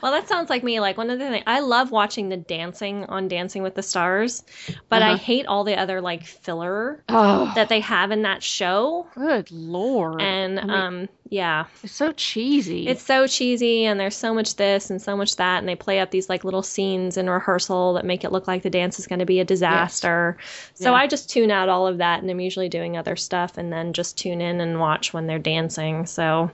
[0.02, 0.82] well, that sounds like me.
[0.82, 4.44] Like one of the things I love watching the dancing on Dancing with the Stars,
[4.90, 5.24] but I Uh-huh.
[5.24, 9.08] hate all the other like filler Oh, that they have in that show.
[9.16, 10.22] good lord!
[10.22, 12.88] And I mean, um, yeah, it's so cheesy.
[12.90, 16.00] it's so cheesy, and there's so much this and so much that, and they play
[16.02, 19.08] up these like little scenes in rehearsal that make it look like the dance is
[19.08, 20.38] going to be a disaster.
[20.74, 20.98] So Yeah.
[20.98, 23.94] I just tune out all of that, and I'm usually doing other stuff, and then
[23.94, 26.06] just tune in and watch when they're dancing.
[26.06, 26.52] So,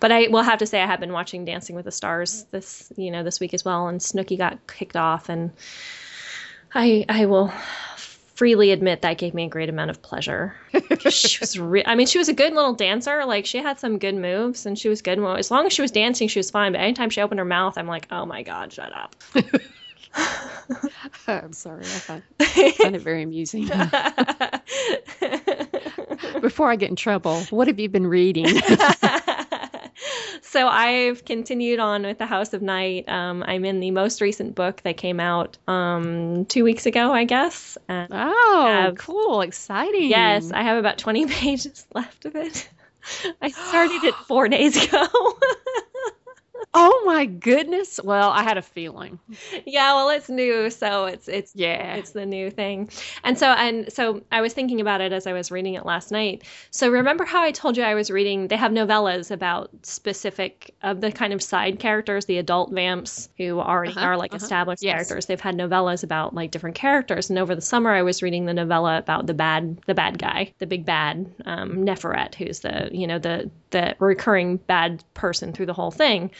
[0.00, 2.92] but I will have to say I have been watching Dancing with the Stars this
[2.96, 5.52] you know this week as well, and Snooki got kicked off, and
[6.74, 7.52] I I will
[8.42, 10.56] freely admit that gave me a great amount of pleasure.
[11.08, 13.98] she was re- I mean she was a good little dancer, like she had some
[13.98, 15.18] good moves and she was good.
[15.18, 16.72] As long as she was dancing, she was fine.
[16.72, 19.14] But anytime she opened her mouth, I'm like, oh my god, shut up.
[21.28, 22.22] I'm sorry, I find,
[22.76, 23.66] find it very amusing.
[26.40, 28.46] Before I get in trouble, what have you been reading?
[30.52, 33.08] So I've continued on with the House of Night.
[33.08, 37.24] Um, I'm in the most recent book that came out um, two weeks ago, I
[37.24, 37.78] guess.
[37.88, 40.10] And oh, Have- cool, exciting.
[40.10, 42.68] yes, I have about 20 pages left of it.
[43.40, 45.06] I started it four days ago.
[46.74, 48.00] oh my goodness.
[48.02, 49.18] Well, I had a feeling.
[49.66, 51.96] Yeah, well, it's new, so it's it's Yeah.
[51.96, 52.88] it's the new thing.
[53.24, 56.10] And so and so I was thinking about it as I was reading it last
[56.10, 56.44] night.
[56.70, 61.00] So remember how I told you I was reading they have novellas about specific of
[61.00, 64.36] the kind of side characters, the adult vamps who already Uh-huh, are like uh-huh.
[64.36, 64.86] established Yes.
[64.86, 65.26] characters.
[65.26, 67.30] They've had novellas about like different characters.
[67.30, 70.54] And over the summer I was reading the novella about the bad the bad guy,
[70.58, 75.66] the big bad, um, Neferet, who's the you know, the the recurring bad person through
[75.66, 76.30] the whole thing.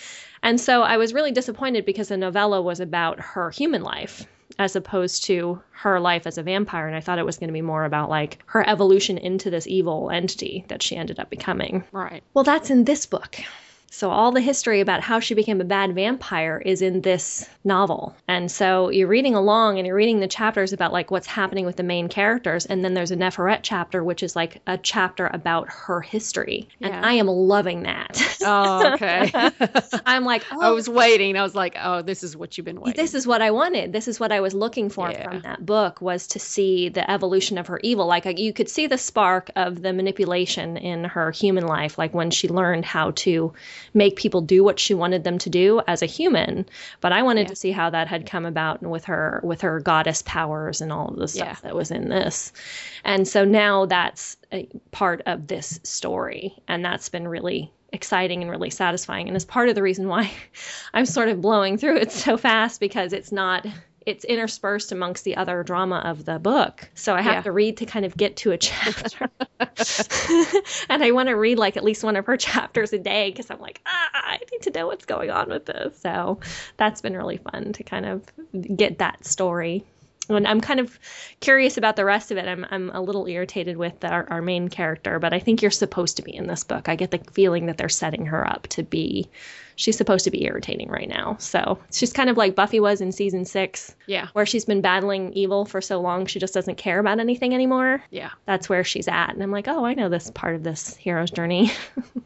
[0.42, 4.26] And so I was really disappointed because the novella was about her human life
[4.58, 6.86] as opposed to her life as a vampire.
[6.86, 9.66] And I thought it was going to be more about like her evolution into this
[9.66, 11.84] evil entity that she ended up becoming.
[11.92, 12.22] Right.
[12.34, 13.36] Well, that's in this book.
[13.94, 18.16] So all the history about how she became a bad vampire is in this novel.
[18.26, 21.76] And so you're reading along and you're reading the chapters about like what's happening with
[21.76, 25.68] the main characters and then there's a Neferet chapter which is like a chapter about
[25.68, 26.70] her history.
[26.80, 28.18] And I am loving that.
[28.44, 29.30] Oh, okay.
[30.06, 31.36] I'm like, I oh, was waiting.
[31.36, 33.00] I was like, oh, this is what you've been waiting.
[33.00, 33.92] this is what I wanted.
[33.92, 35.22] This is what I was looking for Yeah.
[35.22, 38.06] from that book was to see the evolution of her evil.
[38.06, 42.14] Like uh, you could see the spark of the manipulation in her human life, like
[42.14, 43.52] when she learned how to
[43.94, 46.66] make people do what she wanted them to do as a human.
[47.00, 47.48] But I wanted Yeah.
[47.48, 51.08] to see how that had come about with her with her goddess powers and all
[51.08, 51.68] of the stuff Yeah.
[51.68, 52.52] that was in this.
[53.04, 58.50] And so now that's a part of this story, and that's been really exciting and
[58.50, 60.30] really satisfying and is part of the reason why
[60.94, 63.66] I'm sort of blowing through it so fast because it's not
[64.06, 66.88] it's interspersed amongst the other drama of the book.
[66.94, 67.42] So I have Yeah.
[67.42, 69.30] to read to kind of get to a chapter.
[70.88, 73.50] and I want to read like at least one of her chapters a day because
[73.50, 75.98] I'm like, ah, I need to know what's going on with this.
[76.00, 76.40] So
[76.76, 78.22] that's been really fun to kind of
[78.76, 79.84] get that story.
[80.28, 80.98] And I'm kind of
[81.40, 82.46] curious about the rest of it.
[82.46, 86.16] I'm, I'm a little irritated with our, our main character, but I think you're supposed
[86.18, 86.88] to be in this book.
[86.88, 89.28] I get the feeling that they're setting her up to be,
[89.82, 91.36] she's supposed to be irritating right now.
[91.40, 94.28] So she's kind of like Buffy was in season six, yeah.
[94.32, 98.00] where she's been battling evil for so long, she just doesn't care about anything anymore.
[98.10, 98.30] Yeah.
[98.46, 99.30] That's where she's at.
[99.30, 101.72] And I'm like, oh, I know this part of this hero's journey.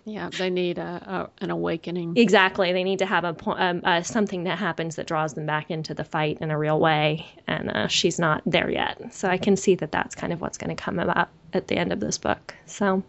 [0.08, 0.30] Yeah.
[0.30, 2.16] They need a, a an awakening.
[2.16, 2.72] exactly.
[2.72, 5.68] They need to have a po- um, uh, something that happens that draws them back
[5.68, 7.26] into the fight in a real way.
[7.48, 9.12] And uh, she's not there yet.
[9.12, 11.76] So I can see that that's kind of what's going to come about at the
[11.76, 12.54] end of this book.
[12.66, 13.02] So,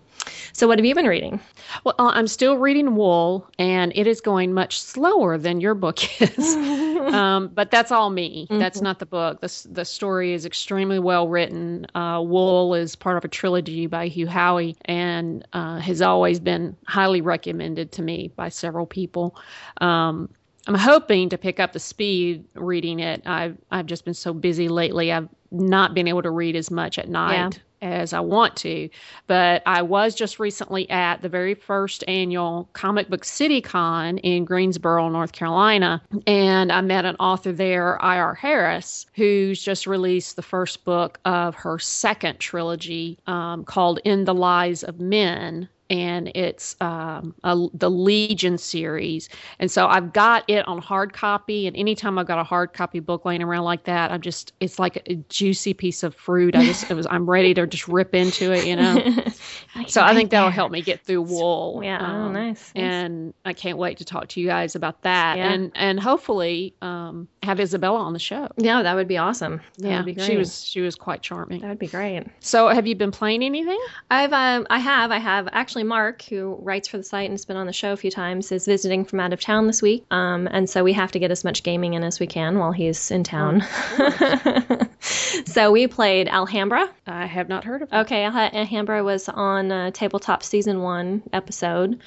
[0.53, 1.39] so what have you been reading?
[1.84, 6.21] Well, uh, I'm still reading Wool, and it is going much slower than your book
[6.21, 6.55] is.
[7.13, 8.47] um, but that's all me.
[8.49, 9.41] That's not the book.
[9.41, 11.86] The, the story is extremely well written.
[11.95, 16.75] Uh, Wool is part of a trilogy by Hugh Howey and uh, has always been
[16.86, 19.36] highly recommended to me by several people.
[19.82, 20.30] Um,
[20.67, 23.21] I'm hoping to pick up the speed reading it.
[23.25, 25.13] I've I've just been so busy lately.
[25.13, 28.89] I've not been able to read as much at night as I want to.
[29.28, 34.45] But I was just recently at the very first annual Comic Book City Con in
[34.45, 38.34] Greensboro, North Carolina, and I met an author there, I.R.
[38.34, 44.34] Harris, who's just released the first book of her second trilogy um, called In the
[44.34, 49.29] Lies of Men and it's um, a, the Legion series.
[49.59, 51.67] And so I've got it on hard copy.
[51.67, 54.79] And anytime I've got a hard copy book laying around like that, I'm just it's
[54.79, 56.55] like a juicy piece of fruit.
[56.55, 59.01] I just it was I'm ready to just rip into it, you know.
[59.88, 61.81] so I think that'll help me get through Wool.
[61.83, 62.83] Yeah, oh, nice, nice.
[62.83, 65.51] And I can't wait to talk to you guys about that, Yeah.
[65.51, 68.49] and and hopefully um, have Isabella on the show.
[68.57, 69.61] Yeah, that would be awesome.
[69.77, 71.61] That yeah, be she was she was quite charming.
[71.61, 72.23] That would be great.
[72.39, 73.79] So have you been playing anything?
[74.11, 77.45] I've um, I have I have actually Mark who writes for the site and has
[77.45, 80.05] been on the show a few times is visiting from out of town this week.
[80.11, 82.71] Um, and so we have to get as much gaming in as we can while
[82.71, 83.63] he's in town.
[84.99, 86.89] so we played Alhambra.
[87.05, 87.95] I have not heard of it.
[87.95, 91.99] Okay, Alhambra was on uh, Tabletop Season 1 episode.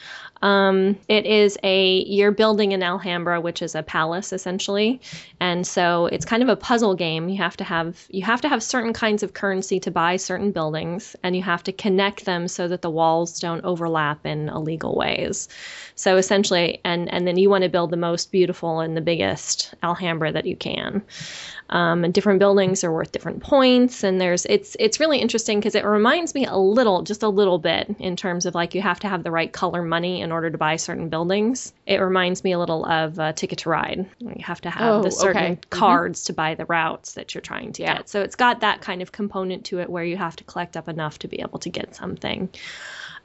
[0.43, 5.01] Um, it is a, you're building an Alhambra, which is a palace essentially.
[5.38, 7.28] And so it's kind of a puzzle game.
[7.28, 10.51] You have to have, you have to have certain kinds of currency to buy certain
[10.51, 14.95] buildings and you have to connect them so that the walls don't overlap in illegal
[14.95, 15.49] ways.
[15.95, 19.74] So essentially, and, and then you want to build the most beautiful and the biggest
[19.82, 21.03] Alhambra that you can.
[21.73, 25.77] Um, and different buildings are worth different points and there's it's it's really interesting because
[25.77, 28.99] it reminds me a little just a little bit in terms of like you have
[29.01, 32.51] to have the right color money in order to buy certain buildings it reminds me
[32.51, 35.61] a little of uh, ticket to ride you have to have Oh, the certain okay.
[35.71, 35.71] Mhm.
[35.71, 37.99] cards to buy the routes that you're trying to Yeah.
[37.99, 40.77] get so it's got that kind of component to it where you have to collect
[40.77, 42.49] up enough to be able to get something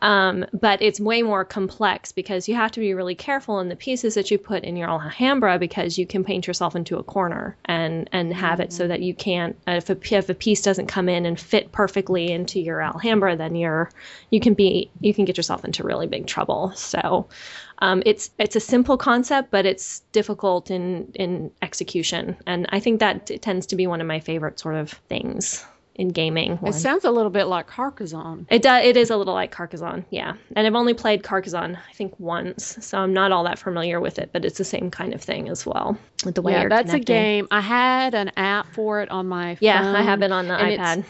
[0.06, 3.76] Um, but it's way more complex because you have to be really careful in the
[3.76, 7.58] pieces that you put in your Alhambra because you can paint yourself into a corner
[7.66, 11.10] and and have it so that you can't if a, if a piece doesn't come
[11.10, 13.90] in and fit perfectly into your Alhambra, then you're
[14.30, 16.72] you can be you can get yourself into really big trouble.
[16.76, 17.28] So
[17.80, 23.00] um, it's it's a simple concept, but it's difficult in in execution, and I think
[23.00, 25.66] that tends to be one of my favorite sort of things
[25.96, 26.60] in gaming.
[26.64, 28.46] It sounds a little bit like Carcassonne.
[28.50, 28.86] It does.
[28.86, 30.36] It is a little like Carcassonne, yeah.
[30.56, 34.20] And I've only played Carcassonne, I think, once, so I'm not all that familiar with
[34.20, 34.30] it.
[34.34, 35.98] But it's the same kind of thing as well.
[36.26, 37.16] With the way yeah, that's connecting.
[37.16, 37.48] a game.
[37.52, 39.60] I had an app for it on my phone.
[39.62, 41.06] Yeah, I have it on the and it's- iPad.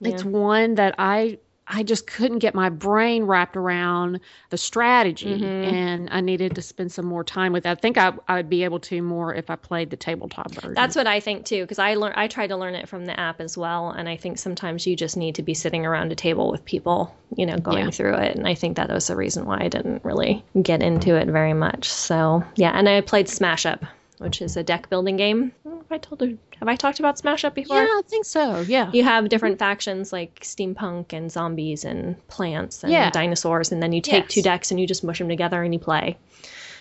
[0.00, 1.38] It's one that I
[1.70, 5.64] I just couldn't get my brain wrapped around the strategy, Mhm.
[5.64, 7.68] and I needed to spend some more time with it.
[7.68, 10.74] I think I I would be able to more if I played the tabletop version.
[10.74, 13.18] That's what I think too, because I learn I tried to learn it from the
[13.20, 16.14] app as well, and I think sometimes you just need to be sitting around a
[16.14, 17.90] table with people, you know, going Yeah.
[17.90, 21.16] through it, and I think that was the reason why I didn't really get into
[21.16, 21.88] it very much.
[21.88, 23.84] So yeah, and I played Smash Up,
[24.18, 25.52] which is a deck building game.
[25.90, 27.76] I if I told you, have I talked about Smash Up before?
[27.76, 28.60] yeah, I think so.
[28.60, 28.90] Yeah.
[28.92, 33.10] You have different factions like steampunk and zombies and plants and Yeah.
[33.10, 34.34] dinosaurs, and then you take Yes.
[34.34, 36.18] two decks and you just mush them together and you play.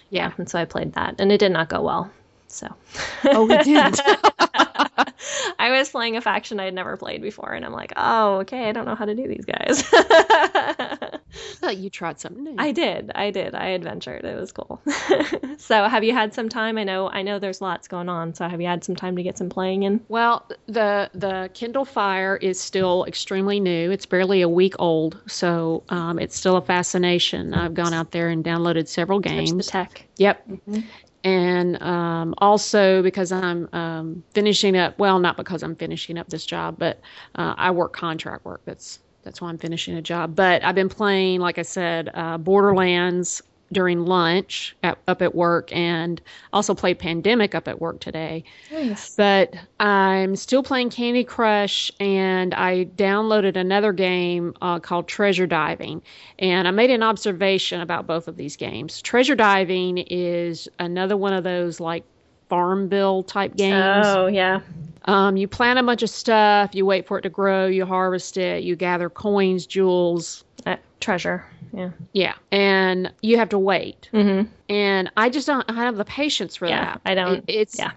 [0.09, 0.31] Yeah.
[0.37, 2.11] and so I played that, and it did not go well.
[2.49, 2.67] So.
[3.25, 3.95] Oh, we did.
[5.59, 8.69] I was playing a faction I had never played before, and I'm like, oh, okay,
[8.69, 9.83] I don't know how to do these guys.
[11.55, 12.55] thought you tried something new.
[12.57, 14.23] I did, I did, I adventured.
[14.23, 14.81] It was cool.
[15.57, 16.77] so, have you had some time?
[16.77, 18.33] I know, I know, there's lots going on.
[18.33, 19.99] So, have you had some time to get some playing in?
[20.07, 23.91] Well, the the Kindle Fire is still extremely new.
[23.91, 27.53] It's barely a week old, so um, it's still a fascination.
[27.53, 29.53] I've gone out there and downloaded several Touch games.
[29.53, 30.07] the tech.
[30.17, 30.47] Yep.
[31.23, 36.45] And um, also because I'm um, finishing up, well, not because I'm finishing up this
[36.45, 37.01] job, but
[37.35, 38.61] uh, I work contract work.
[38.65, 40.37] That's that's why I'm finishing a job.
[40.37, 45.75] But I've been playing, like I said, uh, Borderlands during lunch at, up at work,
[45.75, 46.21] and
[46.53, 48.45] also played Pandemic up at work today.
[48.71, 49.13] Nice.
[49.17, 56.01] But I'm still playing Candy Crush, and I downloaded another game uh, called Treasure Diving.
[56.39, 59.01] And I made an observation about both of these games.
[59.01, 62.05] Treasure Diving is another one of those like
[62.49, 64.05] Farmville type games.
[64.07, 64.61] Oh, yeah.
[65.05, 68.37] Um, you plant a bunch of stuff, you wait for it to grow, you harvest
[68.37, 70.43] it, you gather coins, jewels.
[70.65, 71.45] Uh, treasure.
[71.71, 71.91] Yeah.
[72.11, 72.33] Yeah.
[72.51, 74.09] And you have to wait.
[74.13, 74.49] Mm-hmm.
[74.69, 77.01] And I just don't I have the patience for Yeah, that.
[77.05, 77.91] I don't- It- it's yeah.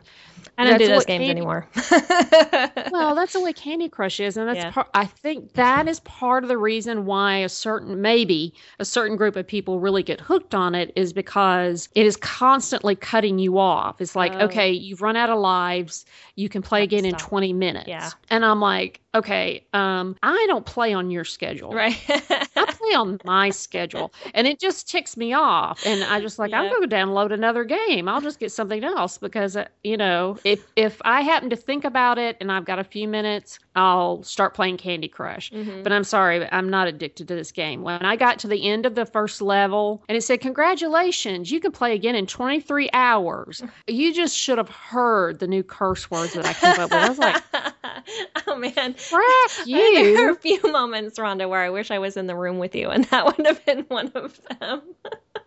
[0.61, 1.67] I don't do those games Candy- anymore.
[2.93, 4.71] well, that's the way Candy Crush is, and that's Yeah.
[4.71, 4.89] part.
[4.95, 9.37] I think that is part of the reason why a certain maybe a certain group
[9.37, 14.01] of people really get hooked on it is because it is constantly cutting you off.
[14.01, 14.47] It's like, Oh.
[14.47, 16.05] okay, you've run out of lives,
[16.37, 17.89] you can play again in 20 minutes.
[17.89, 18.11] Yeah.
[18.31, 21.73] and I'm like, okay, um, I don't play on your schedule.
[21.73, 21.97] right.
[22.83, 25.85] I on my schedule, and it just ticks me off.
[25.85, 28.09] And I just like I'm going to download another game.
[28.09, 31.85] I'll just get something else because uh, you know if if I happen to think
[31.85, 35.51] about it and I've got a few minutes, I'll start playing Candy Crush.
[35.51, 35.83] Mhm.
[35.83, 37.83] But I'm sorry, I'm not addicted to this game.
[37.83, 41.61] When I got to the end of the first level and it said congratulations, you
[41.61, 43.63] can play again in 23 hours.
[43.87, 46.93] You just should have heard the new curse words that I came up with.
[46.93, 47.43] I was like,
[48.47, 52.27] oh man, crap There are a few moments, Rhonda, where I wish I was in
[52.27, 54.83] the room with you, and that would have been one of them.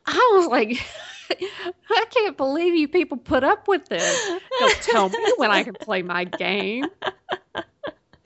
[0.06, 0.78] I was like,
[1.90, 4.32] I can't believe you people put up with this.
[4.60, 6.86] Don't tell me when I can play my game.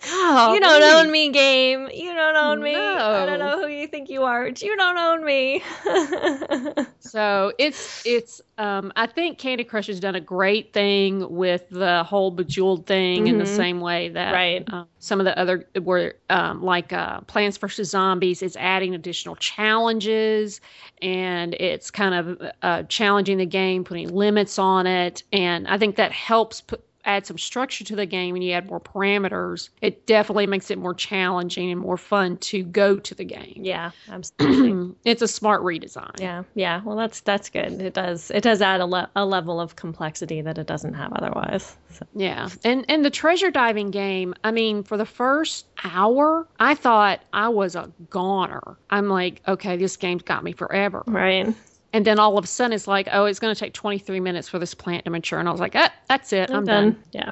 [0.01, 1.89] God, you don't own me, game.
[1.93, 3.05] You don't own me.
[3.11, 4.45] I don't know who you think you are.
[4.45, 5.63] but You don't own me.
[6.99, 12.03] So it's it's um I think Candy Crush has done a great thing with the
[12.03, 13.47] whole bejeweled thing in the Mhm.
[13.47, 14.67] same way that Right.
[14.71, 19.35] um, some of the other were um, like uh, Plants vs Zombies is adding additional
[19.37, 20.59] challenges
[21.01, 25.95] and it's kind of uh, challenging the game, putting limits on it, and I think
[25.97, 29.70] that helps put add some structure to the game and you add more parameters.
[29.82, 33.62] It definitely makes it more challenging and more fun to go to the game.
[33.64, 34.95] yeah, absolutely.
[35.05, 36.20] it's a smart redesign.
[36.20, 36.82] Yeah, yeah.
[36.84, 37.82] Well, that's that's good.
[37.82, 41.14] It does it does add a, le- a level of complexity that it doesn't have
[41.14, 41.76] otherwise.
[41.91, 42.05] So.
[42.14, 42.49] Yeah.
[42.64, 47.49] And and the treasure diving game, I mean, for the first hour, I thought I
[47.49, 48.78] was a goner.
[48.89, 51.03] I'm like, okay, this game's got me forever.
[51.08, 51.53] Right.
[51.93, 54.49] And then all of a sudden it's like, oh, it's going to take 23 minutes
[54.49, 55.39] for this plant to mature.
[55.39, 56.49] And I was like, ah, that's it.
[56.49, 56.91] I'm, I'm done.
[56.91, 57.03] done.
[57.11, 57.31] Yeah.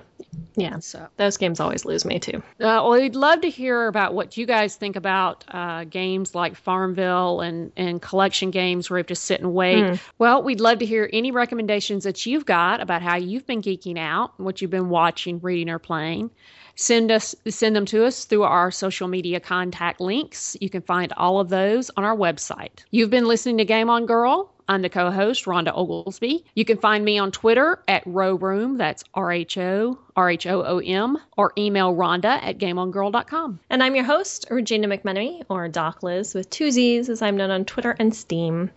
[0.55, 0.79] Yeah.
[0.79, 2.37] So Those games always lose me too.
[2.37, 6.55] Uh, well, we'd love to hear about what you guys think about uh, games like
[6.55, 9.99] Farmville and, and collection games where you have to sit and wait.
[10.17, 13.97] Well, we'd love to hear any recommendations that you've got about how you've been geeking
[13.97, 16.31] out, what you've been watching, reading, or playing.
[16.75, 20.57] Send us send them to us through our social media contact links.
[20.59, 22.83] You can find all of those on our website.
[22.91, 24.51] You've been listening to Game On Girl.
[24.67, 26.43] I'm the co-host, Rhonda Oglesby.
[26.55, 32.57] You can find me on Twitter at Rowroom, that's R-H-O, R-H-O-O-M, or email Rhonda at
[32.57, 33.59] GameOnGirl.com.
[33.69, 37.51] And I'm your host, Regina McMenemy, or Doc Liz, with two Z's, as I'm known
[37.51, 38.71] on Twitter and Steam.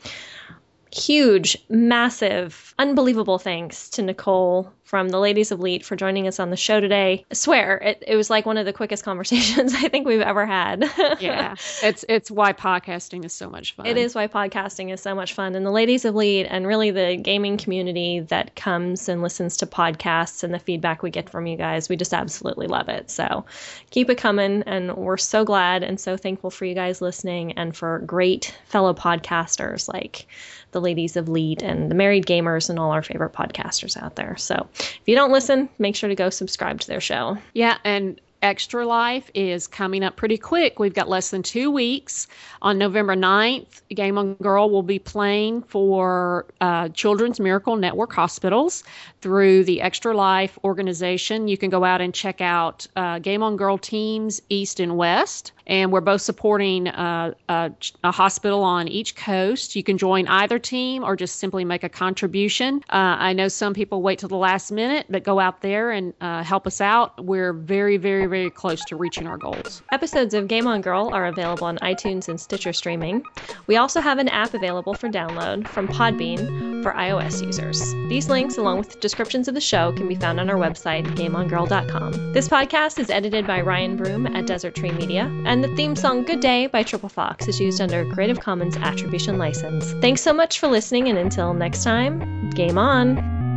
[0.93, 6.49] Huge, massive, unbelievable thanks to Nicole from the Ladies of Leet for joining us on
[6.49, 7.27] the show today.
[7.31, 10.47] I swear, it, it was like one of the quickest conversations I think we've ever
[10.47, 10.91] had.
[11.21, 13.87] Yeah, it's it's why podcasting is so much fun.
[13.87, 15.55] It is why podcasting is so much fun.
[15.55, 19.67] And the Ladies of Leet and really the gaming community that comes and listens to
[19.67, 23.11] podcasts and the feedback we get from you guys, we just absolutely love it.
[23.11, 23.45] So
[23.91, 24.63] keep it coming.
[24.65, 28.95] And we're so glad and so thankful for you guys listening and for great fellow
[28.95, 30.27] podcasters like
[30.73, 34.37] the Ladies of Leet and the Married Gamers and all our favorite podcasters out there.
[34.37, 37.39] So if you don't listen, make sure to go subscribe to their show.
[37.55, 40.79] Yeah, and Extra Life is coming up pretty quick.
[40.79, 42.29] We've got less than two weeks.
[42.63, 48.85] On November 9th, Game On Girl will be playing for uh, Children's Miracle Network hospitals
[49.21, 51.49] through the Extra Life organization.
[51.49, 55.53] You can go out and check out uh, Game On Girl teams East and West.
[55.69, 57.71] And we're both supporting uh, a,
[58.03, 59.77] a, hospital on each coast.
[59.77, 62.83] You can join either team or just simply make a contribution.
[62.89, 66.15] Uh, I know some people wait till the last minute, but go out there and
[66.21, 67.23] uh, help us out.
[67.23, 69.83] We're very, very, very close to reaching our goals.
[69.93, 73.23] Episodes of Game On Girl are available on iTunes and Stitcher streaming.
[73.67, 77.81] We also have an app available for download from Podbean for iOS users.
[78.09, 82.33] These links, along with descriptions of the show, can be found on our website, GameOnGirl.com.
[82.33, 85.25] This podcast is edited by Ryan Broom at Desert Tree Media,
[85.59, 88.77] and the theme song Good Day by Triple Fox is used under a Creative Commons
[88.77, 89.91] Attribution License.
[90.01, 93.48] Thanks so much for listening, and until next time, game on!